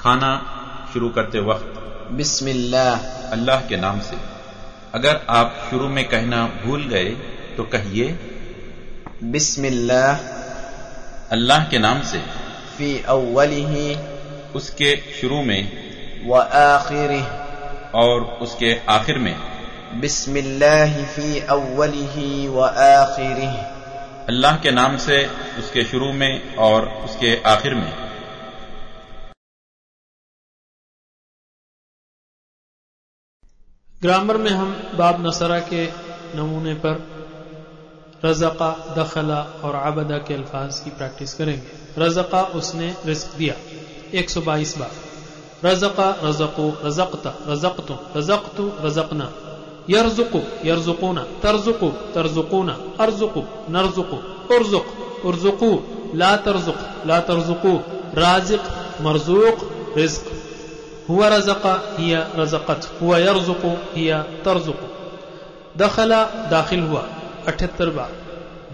खाना 0.00 0.28
शुरू 0.92 1.08
करते 1.08 1.40
वक्त। 1.40 1.78
बिस्मिल्लाह। 2.12 2.98
अल्लाह 3.32 3.60
के 3.60 3.76
नाम 3.76 4.00
से। 4.00 4.16
अगर 4.94 5.26
आप 5.30 5.66
शुरू 5.70 5.88
में 5.88 6.08
कहना 6.08 6.46
भूल 6.46 6.84
गए 6.84 7.08
तो 7.56 7.62
कहिए 7.62 8.18
बिस्मिल्लाह। 9.24 10.16
अल्लाह 11.32 11.64
के 11.64 11.78
नाम 11.78 12.02
से। 12.02 12.18
फ़ी 12.76 13.02
अव्वलिही। 13.02 13.96
उसके 14.54 14.96
शुरू 15.20 15.42
में। 15.42 15.62
व 16.28 16.36
आखिरिह 16.36 17.26
और 17.94 18.20
उसके 18.20 18.80
आखिर 18.88 19.18
में। 19.18 19.36
बिस्मिल्लाह 20.00 21.04
फ़ी 21.04 21.40
अव्वलिही 21.40 22.48
व 22.48 22.60
आखिरिह 22.64 23.52
अल्लाह 24.28 24.56
के 24.56 24.70
नाम 24.70 24.96
से 24.96 25.26
उसके 25.58 25.84
शुरू 25.84 26.12
में 26.12 26.56
और 26.56 26.88
उसके 26.88 27.42
आखिर 27.46 27.74
में। 27.74 28.07
ग्रामर 34.02 34.36
में 34.36 34.50
हम 34.50 34.76
बाब 34.98 35.26
नसरा 35.26 35.60
के 35.60 35.88
नमूने 36.36 36.74
पर 36.74 37.06
रजका, 38.24 38.94
दखला 38.98 39.40
और 39.40 39.76
आबदा 39.76 40.18
के 40.18 40.34
अल्फाज 40.34 40.80
की 40.80 40.90
प्रैक्टिस 40.90 41.34
करेंगे। 41.34 42.02
रजका 42.02 42.42
उसने 42.42 42.96
रिस्क 43.06 43.36
दिया। 43.36 43.54
122 44.14 44.78
बार। 44.78 44.90
रजका 45.64 46.20
रजको 46.24 46.80
रजकता, 46.84 47.34
रजकतु 47.48 48.18
रजकतु 48.18 48.72
रजकना। 48.80 49.32
यरजुकु, 49.90 50.38
यरजुकुना। 50.64 51.22
तरजुकु, 51.22 51.88
तरजुकुना। 51.88 52.72
अर्जुकु, 53.00 53.42
नरजुकु। 53.70 54.16
उर्जुक, 54.54 54.86
उर्जुकु। 55.24 55.78
ला 56.14 56.36
तरजुक, 56.36 57.06
ला 57.06 57.20
तरजुकु। 57.20 57.80
राजिक, 58.20 58.60
मरजूक 59.00 59.78
रिज्क 61.08 61.10
हुआ 61.10 61.28
रजका 61.28 61.74
हिया 61.98 62.20
रजकत 62.38 62.80
हुआ 63.00 63.18
यरजुक 63.18 63.62
हिया 63.96 64.22
तरजुक 64.44 64.80
दखला 65.80 66.20
दाखिल 66.50 66.80
हुआ 66.88 67.02
अठहत्तर 67.48 67.90
बार 67.96 68.12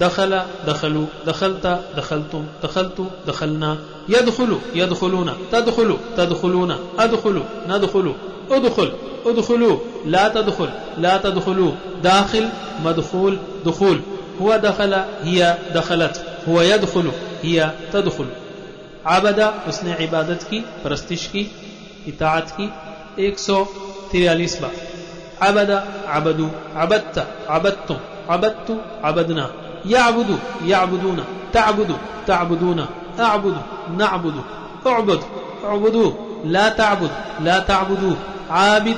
दखला 0.03 0.41
दखलू 0.69 1.03
दखलता 1.27 1.73
दखलतुम 1.97 2.45
दखलतु 2.63 3.05
दखलना 3.27 3.71
यदखलु 4.15 4.57
यदखलूना 4.81 5.33
तदखलु 5.53 5.97
तदखलूना 6.17 6.77
अदखलु 7.05 7.43
नदखलु 7.71 8.13
उदखल 8.57 8.89
उदखलू 9.31 9.71
ला 10.15 10.25
तदखल 10.37 10.71
ला 11.05 11.17
तदखलू 11.25 11.67
दाखिल 12.09 12.47
मदखूल 12.87 13.35
दखूल 13.67 13.99
हुआ 14.41 14.57
दखला 14.67 15.01
हिया 15.27 15.49
दखलत 15.77 16.15
हुआ 16.47 16.63
यदखलु 16.71 17.11
हिया 17.45 17.67
तदखल 17.93 18.29
आबदा 19.17 19.47
उसने 19.69 19.93
इबादत 20.05 20.43
की 20.51 20.59
परस्तिश 20.85 21.27
की 21.27 21.43
इतात 22.12 22.52
की 22.58 22.66
एक 23.26 23.40
सौ 23.40 23.58
तिरयालीस 24.12 24.56
बार 24.62 24.76
अबदा 25.48 25.78
अबदू 26.18 26.48
अबत्ता 26.84 27.24
अबत्तुम 27.56 28.00
अबत्तु 28.36 28.74
अबदना 29.10 29.46
याबुदु 29.94 30.36
याबुदूना 30.72 31.24
ताबुदु 31.56 31.96
ताबुदूना 32.28 32.86
अबुदु 33.28 33.62
नाबुदु 34.00 34.42
अबुद 34.98 35.22
अबुदू 35.74 36.04
ला 36.54 36.66
ताबुद 36.80 37.14
ला 37.46 37.56
ताबुदू 37.70 38.12
आबिद 38.52 38.98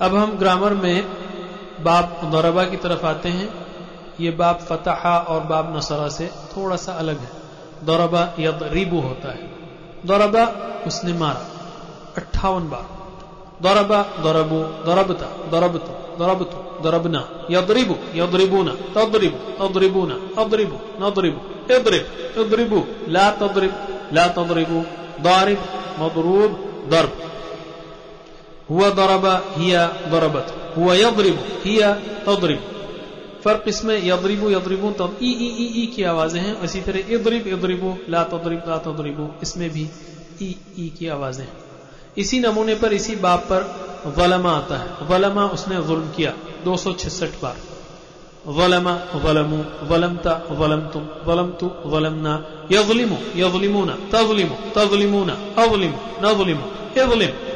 अब 0.00 0.14
हम 0.14 0.38
ग्रामर 0.38 0.74
में 0.74 1.06
बाप 1.84 2.20
दरबा 2.24 2.64
की 2.64 2.76
तरफ़ 2.76 3.06
आते 3.06 3.28
हैं। 3.28 3.66
ये 4.20 4.30
बाप 4.30 4.60
फतहा 4.60 5.18
और 5.18 5.40
बाप 5.40 5.72
नसरा 5.76 6.08
से 6.08 6.26
थोड़ा 6.26 6.76
सा 6.76 6.92
अलग 6.92 7.18
है। 7.18 7.30
दौरबा 7.84 8.34
यदरिबु 8.38 9.00
होता 9.00 9.32
है। 9.32 9.50
दौरबा 10.06 10.44
उसने 10.86 11.12
मारा। 11.12 11.46
अट्ठावन 12.16 12.70
बार। 12.70 12.98
दौरबा 13.62 14.02
दौरबू 14.02 14.58
दौरबता 14.58 15.26
दौरबतो 15.26 16.16
दौरबतो 16.18 16.80
दौरबना 16.82 17.28
यदरिबु, 17.50 17.94
यदरिबूना, 18.14 18.72
तदरिबु, 18.72 19.38
तदरिबूना 19.58 20.42
अदरिबु 20.42 21.06
नदरिबु 21.06 21.72
इदरिब 21.74 22.34
इदरिबु 22.38 22.84
ला 23.08 23.30
तदरिब, 23.30 23.74
ला 24.12 24.28
तदरिबु, 24.28 24.82
दारिब, 25.22 25.58
मदरूब, 25.98 26.50
दर्ब। 26.90 27.27
हुआ 28.70 28.90
दरबा 28.90 29.42
हिया 29.56 29.86
दरबत 29.86 30.74
हुआ 30.76 30.94
यदरिबु 30.94 31.42
हिया 31.64 31.92
तदरिब 32.26 32.60
फ़र्क 33.44 33.64
इसमें 33.68 34.06
यदरिबु 34.06 34.50
यदरिबु 34.50 34.90
तब 34.90 35.18
ई 35.22 35.30
ई 35.30 35.48
ई 35.58 35.82
ई 35.82 35.86
की 35.86 36.02
आवाज़ें 36.02 36.40
हैं। 36.40 36.62
इसी 36.62 36.80
तरह 36.80 36.98
इदरिब, 36.98 37.46
इदरिबु, 37.46 37.96
ला 38.08 38.22
तदरिब, 38.24 38.62
ला 38.68 38.78
तदरिबु, 38.78 39.28
इसमें 39.42 39.70
भी 39.70 39.90
ई 40.42 40.56
ई 40.78 40.92
की 40.98 41.08
आवाज़ें 41.08 41.44
हैं। 41.44 41.52
इसी 42.18 42.40
नमूने 42.40 42.74
पर, 42.74 42.92
इसी 42.92 43.16
बाप 43.16 43.40
पर 43.40 43.60
वलमा 44.18 44.50
आता 44.50 44.76
है। 44.76 45.06
वलमा 45.10 45.46
उसने 45.46 45.82
जुल्म 45.82 46.10
किया, 46.10 46.34
दो 46.64 46.76
सौ 46.76 46.92
छिसठ 46.92 47.42
बार। 47.42 47.56
वलमा 48.46 48.92
वलमु, 49.14 49.56
वलमता 49.82 50.32
वलम 50.50 50.60
वलमतुम, 50.60 51.08
वलमतु 51.26 51.70
वलमना, 51.86 52.34
यजलिमु, 52.72 53.16
यजलिमुना, 53.36 53.92
तजलिमु, 53.92 54.54
तजलिमुना 54.74 55.32
अजलिमु 55.32 55.98
नजलिमु 56.22 56.66
इजलिम 57.00 57.47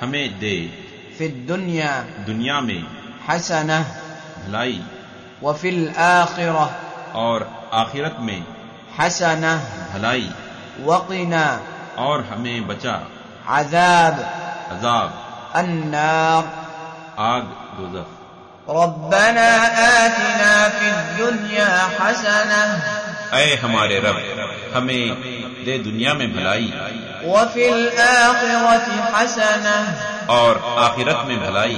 हमें 0.00 0.38
दे। 0.38 0.56
फिद 1.18 1.44
दुनिया। 1.48 2.02
दुनिया 2.26 2.60
में। 2.60 2.86
हसना। 3.28 3.80
भलाई। 4.46 4.82
व 5.42 5.52
फिल 5.52 5.88
आखिरह 5.98 6.74
और 7.14 7.70
आखिरत 7.72 8.16
में। 8.20 8.44
हसना। 9.00 9.56
भलाई। 9.94 10.30
वक़िना। 10.80 11.62
और 11.98 12.24
हमें 12.24 12.66
बचा। 12.66 13.08
अजाब। 13.48 14.14
अजाब। 14.78 15.24
अन्नार। 15.54 16.44
आग 17.18 17.42
दोजख। 17.42 18.08
रब्बना 18.70 19.50
आतिना 19.88 20.68
फिद 20.68 21.18
दुनिया 21.18 21.84
हसना। 22.00 22.62
अय 23.36 23.54
हमारे 23.54 23.98
रब 24.00 24.16
हमें 24.74 25.08
दे 25.64 25.78
दुनिया 25.78 26.14
में 26.14 26.36
भलाई। 26.36 26.72
व 27.25 27.45
फिल 27.53 27.79
आखिरति 28.05 28.97
हसना 29.13 29.75
और 30.37 30.53
आखिरत 30.85 31.19
में 31.27 31.37
भलाई 31.45 31.77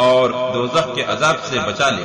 और 0.00 0.32
दोजख 0.54 0.86
के 0.94 1.02
अजाब 1.12 1.36
से 1.50 1.58
बचा 1.68 1.88
ले 1.90 2.04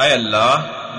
अय 0.00 0.10
अल्लाह 0.16 0.56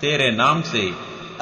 तेरे 0.00 0.30
नाम 0.40 0.62
से 0.72 0.82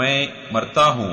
मैं 0.00 0.18
मरता 0.54 0.86
हूँ 0.98 1.12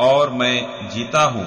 और 0.00 0.30
मैं 0.40 0.56
जीता 0.94 1.22
हूँ 1.34 1.46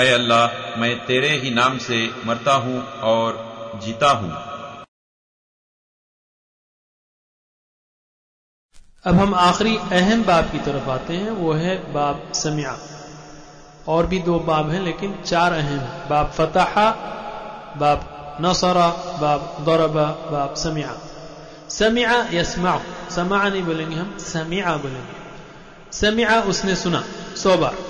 अय 0.00 0.08
अल्लाह, 0.08 0.76
मैं 0.80 1.06
तेरे 1.06 1.28
ही 1.28 1.50
नाम 1.50 1.78
से 1.78 2.14
मरता 2.26 2.52
हूँ 2.54 2.86
और 2.86 3.32
जीता 3.84 4.10
हूँ। 4.10 4.32
अब 9.04 9.14
हम 9.14 9.34
आखिरी 9.34 9.76
अहम 9.76 10.24
बाब 10.24 10.44
की 10.44 10.58
तरफ़ 10.58 10.90
आते 10.90 11.14
हैं, 11.14 11.30
वो 11.30 11.52
है 11.52 11.92
बाब 11.92 12.32
समिया। 12.32 12.78
और 13.88 14.06
भी 14.06 14.18
दो 14.18 14.38
बाब 14.38 14.70
हैं, 14.70 14.80
लेकिन 14.80 15.22
चार 15.22 15.52
अहम 15.52 16.08
बाब 16.08 16.30
फतहा, 16.30 16.90
बाब 17.76 18.00
नसरा, 18.40 18.88
बाब 19.20 19.40
दरबा, 19.40 20.10
बाब 20.30 20.54
समिया। 20.54 20.98
समिया 21.70 22.28
यस्मा, 22.32 22.80
समा 23.10 23.48
नहीं 23.48 23.62
बोलेंगे 23.62 23.96
हम, 23.96 24.18
समिया 24.18 24.76
बोलेंगे। 24.76 25.12
समिया 25.92 26.40
उसने 26.40 26.76
सुना, 26.76 27.04
सौ 27.36 27.56
बार। 27.56 27.89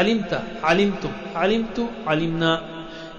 अलिमता 0.00 0.38
अलिमतुम 0.70 1.12
अलिमतु 1.42 1.82
अलिमना 2.12 2.52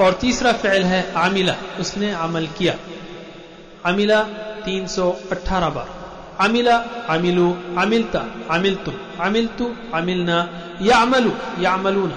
और 0.00 0.12
तीसरा 0.22 0.52
फ़िल 0.62 0.84
है 0.92 1.00
आमिला 1.24 1.54
उसने 1.80 2.10
अमल 2.24 2.46
किया 2.58 2.74
अमिला 3.90 4.20
318 4.66 5.68
बार 5.76 5.95
अमिला 6.44 6.76
अमिलु 7.14 7.46
अमिलता 7.82 8.20
अमिलतुम 8.54 8.96
अमिलतु 9.26 9.64
अमिलना 9.98 10.36
यामलु 10.90 11.32
यामलूना 11.64 12.16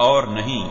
और 0.00 0.28
नहीं 0.28 0.70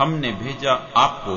हमने 0.00 0.30
भेजा 0.32 0.72
आपको 0.96 1.36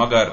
मगर 0.00 0.32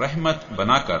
रहमत 0.00 0.46
बनाकर 0.58 1.00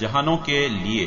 जहानों 0.00 0.36
के 0.48 0.68
लिए 0.68 1.06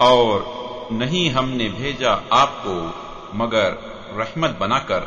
और 0.00 0.44
नहीं 0.92 1.30
हमने 1.30 1.68
भेजा 1.68 2.12
आपको 2.32 2.74
मगर 3.34 3.78
रहमत 4.16 4.56
बनाकर 4.60 5.06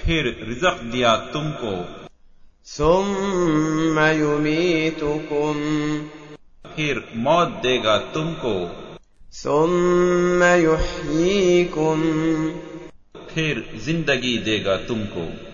फिर 0.00 0.44
रिजक 0.48 0.90
दिया 0.92 1.16
तुमको। 1.16 1.84
सुमीतुकुम 2.66 5.56
फिर 6.70 7.08
मौत 7.16 7.48
देगा 7.48 7.98
तुमको। 7.98 8.70
सुम 9.32 10.44
युहीकुम 10.44 12.02
फिर 13.34 13.72
ज़िंदगी 13.76 14.38
देगा 14.38 14.76
तुमको। 14.76 15.53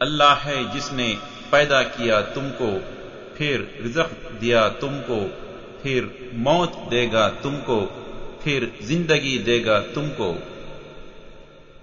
अल्लाह 0.00 0.42
है 0.44 0.58
जिसने 0.72 1.06
पैदा 1.52 1.82
किया 1.94 2.20
तुमको 2.34 2.70
फिर 3.38 3.56
रिजक 3.82 4.10
दिया 4.40 4.68
तुमको 4.82 5.18
फिर 5.82 6.10
मौत 6.44 6.76
देगा 6.90 7.28
तुमको 7.42 7.80
फिर 8.44 8.70
जिंदगी 8.88 9.36
देगा 9.48 9.80
तुमको 9.94 10.30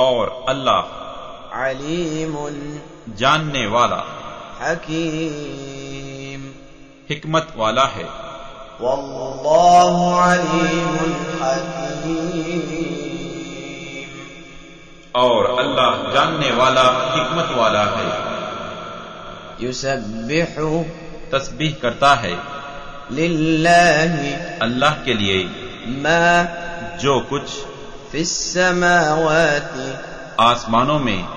और 0.00 0.34
अल्लाह 0.48 0.82
अलीम 1.57 2.33
जानने 3.15 3.65
वाला 3.67 3.99
हकीम 4.61 6.41
हिकमत 7.09 7.53
वाला 7.57 7.85
है। 7.85 8.05
और 15.15 15.45
अल्लाह 15.59 15.93
जानने 16.13 16.51
वाला 16.51 16.83
हिकमत 17.13 17.57
वाला 17.57 17.83
है। 17.83 18.09
युसबिह 19.65 20.55
तस्बीह 21.31 21.75
करता 21.81 22.13
है। 22.15 22.39
लिल्लाहि 23.11 24.33
अल्लाह 24.61 24.93
के 24.93 25.13
लिए 25.13 25.43
मैं 25.87 26.33
जो 26.97 27.19
कुछ 27.19 27.49
फिस्समावाति 28.11 29.93
आसमानों 30.39 30.99
में 30.99 31.36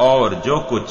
और 0.00 0.34
जो 0.46 0.58
कुछ 0.70 0.90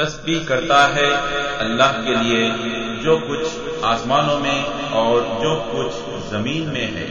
तस्बीह 0.00 0.44
करता 0.48 0.80
है 0.94 1.10
अल्लाह 1.64 1.92
के 2.06 2.14
लिए 2.22 2.42
जो 3.04 3.18
कुछ 3.28 3.84
आसमानों 3.84 4.38
में 4.38 4.58
और 5.02 5.20
जो 5.42 5.54
कुछ 5.72 5.92
जमीन 6.32 6.64
में 6.74 6.88
है 6.96 7.10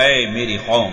ऐ 0.00 0.26
मेरी 0.34 0.58
कौम 0.68 0.92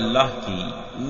अल्लाह 0.00 0.28
की 0.44 0.60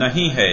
नहीं 0.00 0.30
है 0.38 0.52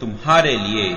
तुम्हारे 0.00 0.56
लिए 0.56 0.96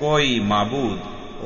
कोई 0.00 0.40
माबूद 0.50 0.98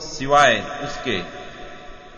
सिवाय 0.00 0.62
उसके 0.84 1.18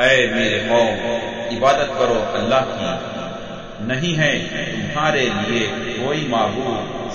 ऐ 0.00 0.26
मेरे 0.26 0.58
कौम 0.68 0.88
इबादत 1.56 1.88
करो 1.98 2.14
अल्लाह 2.38 2.60
की। 2.60 3.12
नहीं 3.86 4.14
है 4.14 4.32
तुम्हारे 4.88 5.20
लिए 5.20 5.66
कोई 6.04 6.28
माबू 6.28 6.64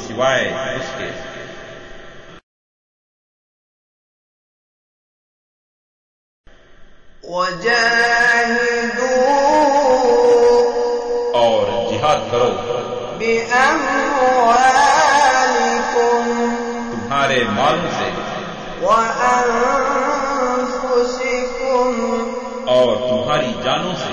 सिवाय 0.04 0.44
उसके। 0.76 1.28
और 11.40 11.90
जिहाद 11.90 12.20
करो। 12.32 12.50
तुम्हारे 16.92 17.44
माल 17.44 17.80
से। 17.90 18.08
तुम्हारी 23.09 23.53
जानों 23.65 23.95
से 24.03 24.13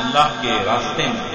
अल्लाह 0.00 0.28
के 0.42 0.52
रास्ते 0.64 1.06
में 1.08 1.34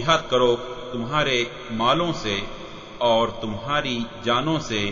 जिहाद 0.00 0.26
करो 0.30 0.54
तुम्हारे 0.92 1.38
मालों 1.78 2.12
से 2.22 2.36
और 3.02 3.30
तुम्हारी 3.42 3.96
जानों 4.24 4.58
से 4.68 4.82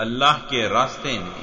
अल्लाह 0.00 0.38
के 0.50 0.66
रास्ते 0.68 1.18
में 1.18 1.42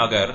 अगर 0.00 0.34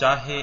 चाहे 0.00 0.42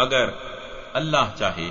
अगर 0.00 0.32
अल्लाह 0.96 1.34
चाहे 1.38 1.70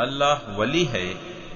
अल्लाह 0.00 0.40
वली 0.58 0.84
है 0.92 1.06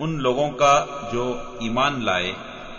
उन 0.00 0.16
लोगों 0.18 0.48
का 0.62 0.74
जो 1.12 1.24
ईमान 1.62 2.00
लाए 2.02 2.34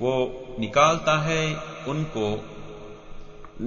वो 0.00 0.14
निकालता 0.60 1.18
है 1.20 1.44
उनको 1.88 2.28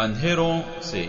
अंधेरों 0.00 0.54
से 0.82 1.08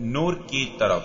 नूर 0.00 0.34
की 0.50 0.64
तरफ 0.80 1.04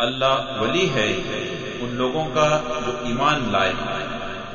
अल्लाह 0.00 0.60
वली 0.60 0.86
है, 0.86 1.08
उन 1.82 1.90
लोगों 1.94 2.24
का 2.26 2.46
जो 2.80 2.92
ईमान 3.08 3.50
लाए। 3.52 3.72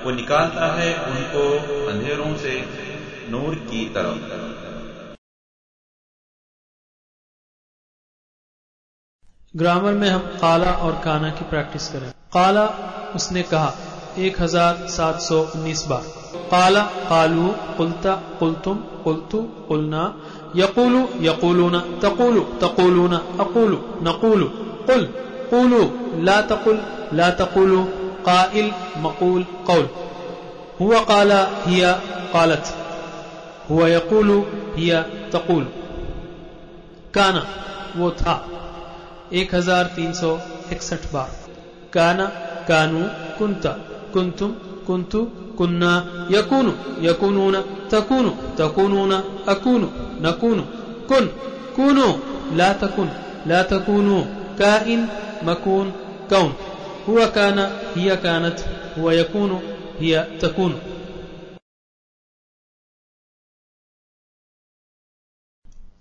वो 0.03 0.11
निकालता 0.11 0.67
है 0.73 0.87
उनको 1.03 1.43
अंधेरों 1.87 2.35
से 2.37 2.53
नूर 3.29 3.55
की 3.55 3.85
तरफ़। 3.89 4.33
ग्रामर 9.53 9.93
में 9.93 10.09
हम 10.09 10.19
काला 10.37 10.71
और 10.85 10.95
काना 11.03 11.29
की 11.29 11.49
प्रैक्टिस 11.49 11.87
करें। 11.87 12.09
काला 12.33 12.65
उसने 13.15 13.43
कहा, 13.43 13.73
एक 14.17 14.41
हज़ार 14.41 14.87
सात 14.87 15.19
सौ 15.19 15.41
उन्नीस 15.55 15.85
बार। 15.87 16.01
काला 16.51 16.81
कालू, 17.09 17.47
कुलता, 17.77 18.15
कुलतुम, 18.39 18.77
कुलतु, 19.03 19.41
कुलना, 19.67 20.03
यकूलू, 20.55 21.07
यकूलूना, 21.21 21.79
तकूलू, 22.03 22.41
तकूलूना, 22.61 23.17
अकूलू, 23.39 23.77
नकूलू, 24.01 24.49
कुल। 24.87 25.05
कूलू 25.51 25.81
ला 26.27 26.39
तकुल 26.51 26.77
ला 27.19 27.29
तकूलू 27.39 27.83
काइल 28.27 28.69
मकूल 29.05 29.43
कौल 29.67 29.85
हुआ 30.79 30.99
काला 31.09 31.39
हिया 31.65 31.91
कालत 32.33 32.73
हुआ 33.69 33.87
यकूलू 33.87 34.39
हिया 34.77 35.01
तकूल 35.33 35.63
काना 37.15 37.43
वो 37.97 38.09
था 38.21 38.35
एक 39.39 39.55
हज़ार 39.55 39.85
तीन 39.95 40.11
सौ 40.21 40.31
इकसठ 40.73 41.11
बार 41.13 41.31
काना 41.95 42.25
कानू 42.69 43.01
कुंता 43.37 43.71
कुंतुम 44.13 44.51
कुंतु 44.87 45.21
कुन्ना 45.59 45.91
यकूनु 46.35 46.71
यकूनून 47.07 47.55
तकूनु 47.91 48.31
तकूनून 48.59 49.13
अकूनु 49.53 49.87
नकूनु 50.25 50.63
कुन 51.09 51.25
कूनु 51.75 52.07
ला 52.59 52.69
तकुन 52.81 53.09
ला 53.49 53.61
तकूनु 53.71 54.17
काइन 54.61 55.01
मकून 55.46 55.90
कौन 56.30 56.52
हुआ 57.08 57.26
काना 57.36 57.64
हिया 57.96 58.14
कानत 58.24 58.64
हुआ 58.96 59.12
यकूनु 59.20 59.58
हिया 60.00 60.22
तकूनु 60.42 60.78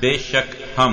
बेशक 0.00 0.50
हम 0.76 0.92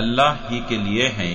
अल्लाह 0.00 0.32
ही 0.48 0.58
के 0.68 0.76
लिए 0.84 1.06
हैं 1.18 1.34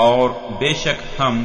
और 0.00 0.30
बेशक 0.60 1.02
हम 1.18 1.44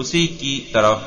उसी 0.00 0.26
की 0.40 0.54
तरफ 0.74 1.06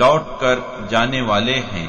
लौट 0.00 0.26
कर 0.40 0.60
जाने 0.90 1.20
वाले 1.30 1.54
हैं 1.72 1.88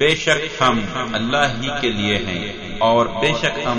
बेशक 0.00 0.42
हम 0.60 0.76
अल्लाह 1.14 1.54
ही 1.60 1.70
के 1.82 1.90
लिए 1.92 2.16
हैं 2.26 2.78
और 2.88 3.08
बेशक 3.22 3.56
हम 3.66 3.78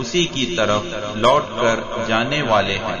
उसी 0.00 0.24
की 0.34 0.44
तरफ 0.56 0.84
लौट 1.24 1.48
कर 1.60 1.80
जाने 2.08 2.40
वाले 2.50 2.76
हैं 2.84 3.00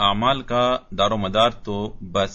अमाल 0.00 0.40
का 0.42 0.64
दारोमदार 0.92 1.52
तो 1.66 1.76
बस 2.16 2.34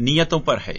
नियतों 0.00 0.40
पर 0.40 0.58
है 0.66 0.78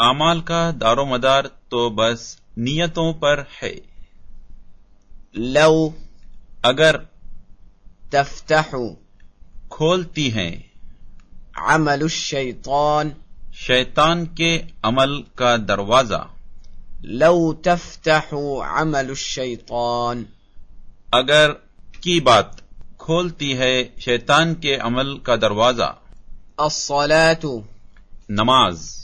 अमाल 0.00 0.40
का 0.40 0.72
दारो 0.72 1.04
मदार 1.06 1.46
तो 1.70 1.90
बस 1.90 2.38
नियतों 2.58 3.12
पर 3.12 3.46
है। 3.62 3.80
लव 5.36 5.94
अगर 6.64 6.96
तफ्तहु 8.12 8.96
खोलती 9.72 10.28
हैं। 10.28 10.70
अमल 11.68 12.08
शैतान 12.08 13.14
शैतान 13.54 14.26
के 14.26 14.58
अमल 14.84 15.24
का 15.38 15.56
दरवाज़ा। 15.56 16.30
लव 17.04 17.56
तफ्तहु 17.64 18.56
अमल 18.56 19.14
शैतान 19.14 20.26
अगर 21.14 21.50
की 22.02 22.20
बात 22.20 22.62
खोलती 23.00 23.52
है 23.52 23.94
शैतान 24.00 24.54
के 24.54 24.76
अमल 24.76 25.20
का 25.26 25.36
दरवाज़ा। 25.36 25.98
असलातु 26.60 27.64
नमाज़। 28.30 29.03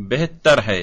बेहतर 0.00 0.58
है 0.60 0.82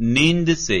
नींद 0.00 0.54
से 0.56 0.80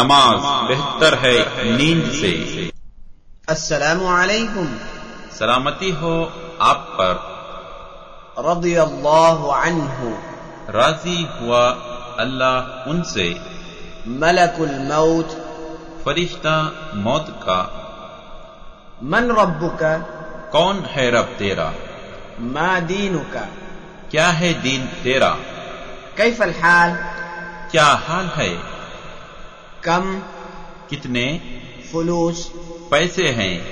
नमाज 0.00 0.40
बेहतर 0.68 1.14
है 1.24 1.36
नींद 1.76 2.04
से 2.20 2.32
अस्सलामु 3.48 4.06
अलैकुम 4.16 4.68
सलामती 5.38 5.90
हो 6.02 6.12
आप 6.70 6.82
पर 6.98 7.14
रदियल्लाहु 8.48 9.50
अन्हु 9.62 10.10
राज़ी 10.69 11.27
हुआ 11.41 11.69
अल्लाह 12.19 12.89
उनसे। 12.89 13.41
मलकुल 14.07 14.69
मौत। 14.69 15.29
फरिश्ता 16.05 16.91
मौत 16.95 17.25
का। 17.29 17.81
मन 19.03 19.35
रब्बुका। 19.39 19.97
कौन 20.51 20.79
है 20.79 21.11
रब 21.11 21.23
तेरा? 21.23 21.73
मा 22.39 22.79
दीनुका। 22.79 23.47
क्या 24.11 24.27
है 24.27 24.53
दीन 24.53 24.85
तेरा? 24.85 25.29
कैफल 26.17 26.49
हाल? 26.49 26.91
क्या 27.71 27.85
हाल 27.85 28.25
है? 28.25 28.59
कम। 29.83 30.19
कितने? 30.89 31.41
फुलूस। 31.91 32.51
पैसे 32.91 33.29
हैं। 33.29 33.65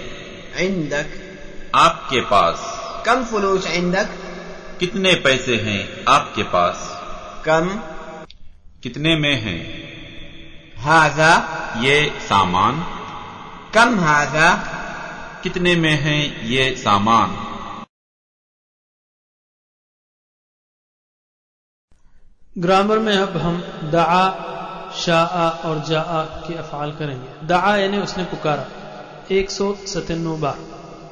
इंदक। 0.56 1.06
आपके 1.76 2.22
पास। 2.22 2.84
कम 3.06 3.26
फुलूस 3.26 3.68
इंदक। 3.68 4.10
कितने 4.80 5.14
पैसे 5.14 5.56
हैं 5.58 6.06
आपके 6.08 6.44
पास? 6.44 6.90
कम। 7.46 7.70
कितने 8.84 9.16
में 9.16 9.36
हैं? 9.36 9.84
हाजा। 10.82 11.36
ये 11.82 12.20
सामान। 12.20 12.84
कम 13.74 14.00
हाजा। 14.00 14.56
कितने 15.44 15.76
में 15.76 15.92
हैं 15.92 16.42
ये 16.42 16.76
सामान? 16.76 17.54
ग्रामर 22.58 23.00
में 23.00 23.18
अब 23.18 23.38
हम 23.38 23.62
दआ 23.92 24.50
शाह 24.96 25.68
और 25.68 25.80
जा 25.80 26.26
के 26.48 26.54
अफाल 26.54 26.92
करेंगे। 26.92 27.48
दआ 27.48 27.76
यानी 27.76 27.98
उसने 27.98 28.24
पुकारा। 28.24 28.68
एक 29.32 29.52
सौ 29.52 29.76
सतानवे 29.76 30.38
बार। 30.38 30.83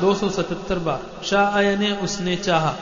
दो 0.00 0.14
सौ 0.14 0.28
सतहत्तर 0.28 0.78
बार 0.78 1.24
शाह 1.24 1.76
ने 1.76 1.96
उसने 2.04 2.36
चाहा 2.36 2.74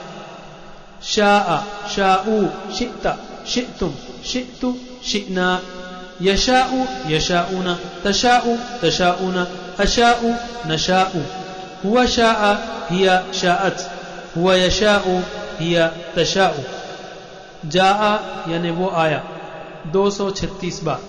शाह 1.03 1.63
शाह 1.87 2.47
शिता 2.73 3.17
शितुम 3.47 3.95
शितु, 4.25 4.77
शिना। 5.05 5.61
यशाउ, 6.21 6.85
यशाउना, 7.11 7.79
तशाउ, 8.03 8.55
तशाउना। 8.81 9.47
अशाउ, 9.79 10.33
नशाउ। 10.67 11.19
हुआ 11.85 12.05
शाह 12.05 12.53
हिया 12.93 13.33
शाअत। 13.33 13.91
हुआ 14.37 14.55
यशाउ, 14.55 15.19
हिया 15.59 15.87
तशाउ। 15.87 16.61
जा 17.69 17.89
यानी 18.49 18.69
वो 18.69 18.89
आया। 18.89 19.23
236 19.87 20.83
बार 20.83 21.01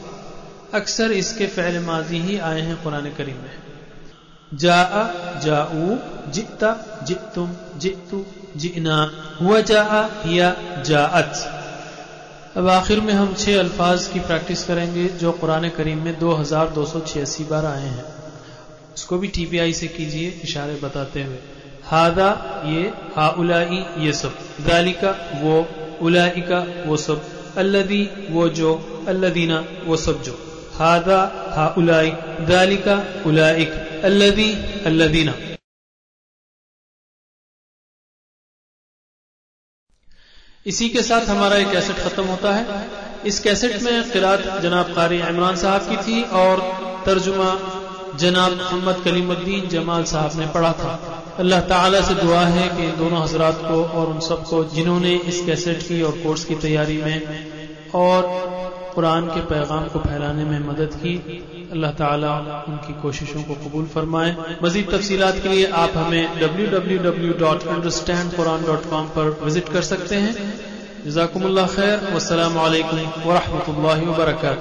अक्सर 0.74 1.12
इसके 1.12 1.46
फ़ैल 1.46 1.78
माजी 1.78 2.18
ही 2.18 2.38
आए 2.38 2.60
हैं 2.60 2.82
कुरान 2.82 3.04
करीम 3.04 3.36
में। 3.36 3.58
जा 4.54 5.10
जाऊ, 5.44 5.96
जिता, 6.30 7.00
जितुम, 7.02 7.56
जितु, 7.76 8.26
जिना। 8.56 9.10
हुआ 9.42 9.60
जा 9.60 10.10
या 10.26 10.56
जाअत। 10.82 11.55
अब 12.56 12.68
आखिर 12.68 13.00
में 13.00 13.12
हम 13.14 13.34
छह 13.34 13.58
अल्फाज 13.58 14.06
की 14.06 14.20
प्रैक्टिस 14.20 14.64
करेंगे, 14.64 15.08
जो 15.08 15.32
कुरान 15.32 15.68
करीम 15.68 15.98
में 15.98 16.18
दो 16.18 16.32
हज़ार 16.32 16.68
दो 16.68 16.84
सौ 16.84 17.00
छियासी 17.00 17.44
बार 17.44 17.66
आए 17.66 17.88
हैं। 17.88 18.04
उसको 18.94 19.18
भी 19.18 19.28
टीपीआई 19.28 19.72
से 19.72 19.88
कीजिए, 19.88 20.40
इशारे 20.44 20.74
बताते 20.74 21.22
हुए। 21.22 21.38
हादा, 21.84 22.28
ये 22.66 22.92
हा 23.16 23.28
उलाई 23.28 23.84
ये 23.98 24.12
सब। 24.12 24.38
दालिका, 24.66 25.10
वो, 25.34 25.68
उलाइका, 26.02 26.84
वो 26.86 26.96
सब। 26.96 27.24
अल्लदी, 27.56 28.08
वो 28.30 28.48
जो। 28.48 29.04
अल्लदीना, 29.08 29.64
वो 29.84 29.96
सब 29.96 30.22
जो। 30.22 30.38
हादा 30.74 31.20
हा 31.56 31.74
उलाई 31.78 32.10
दालिका, 32.46 33.04
उलाइक। 33.26 34.00
अल्लदी, 34.04 34.52
अल्लदीना। 34.86 35.34
इसी 40.66 40.88
के 40.88 41.02
साथ 41.02 41.28
हमारा 41.28 41.56
एक 41.56 41.70
कैसेट 41.72 41.96
खत्म 41.96 42.22
होता 42.24 42.52
है। 42.52 42.86
इस 43.26 43.38
कैसेट 43.40 43.82
में 43.82 44.10
किरात 44.10 44.40
जनाब 44.62 44.92
कारी 44.94 45.18
इमरान 45.20 45.56
साहब 45.56 45.88
की 45.90 45.96
थी 45.96 46.22
और 46.38 46.60
तर्जुमा 47.06 47.50
जनाब 48.16 48.52
मोहम्मद 48.52 49.02
कलीमुद्दीन 49.04 49.68
जमाल 49.68 50.04
साहब 50.04 50.38
ने 50.38 50.46
पढ़ा 50.46 50.72
था। 50.72 50.92
अल्लाह 51.38 51.60
ताला 51.70 52.00
से 52.00 52.14
दुआ 52.14 52.40
है 52.48 52.68
कि 52.68 52.86
दोनों 52.98 53.22
हजरात 53.22 53.60
को 53.62 53.82
और 53.84 54.06
उन 54.06 54.20
सबको 54.20 54.62
जिन्होंने 54.74 55.14
इस 55.26 55.40
कैसेट 55.46 55.82
की 55.82 56.02
और 56.02 56.18
कोर्स 56.22 56.44
की 56.44 56.54
तैयारी 56.56 56.96
में 57.02 57.16
और 57.94 58.28
कुरान 58.96 59.26
के 59.28 59.40
पैगाम 59.46 59.88
को 59.88 59.98
फैलाने 60.00 60.44
में 60.44 60.58
मदद 60.66 60.94
की। 60.96 61.14
अल्लाह 61.72 61.90
ताला 61.94 62.34
उनकी 62.68 62.92
कोशिशों 63.02 63.42
को 63.42 63.54
कबूल 63.56 63.86
फरमाए। 63.94 64.34
मजीद 64.62 64.88
तफसीलात 64.90 65.42
के 65.42 65.48
लिए 65.48 65.66
आप 65.78 65.96
हमें 65.96 66.40
W 66.40 66.66
W 66.70 66.98
W 67.00 67.32
dot 67.40 67.66
understand 67.68 68.32
Quran 68.34 68.62
पर 69.16 69.30
विज़िट 69.44 69.68
कर 69.70 69.82
सकते 69.84 70.16
हैं। 70.18 70.34
जजाकुमुल्ला 71.06 71.66
खैर। 71.68 72.14
वसलम 72.14 72.60
वरहमल 73.26 74.14
वर्का 74.14 74.54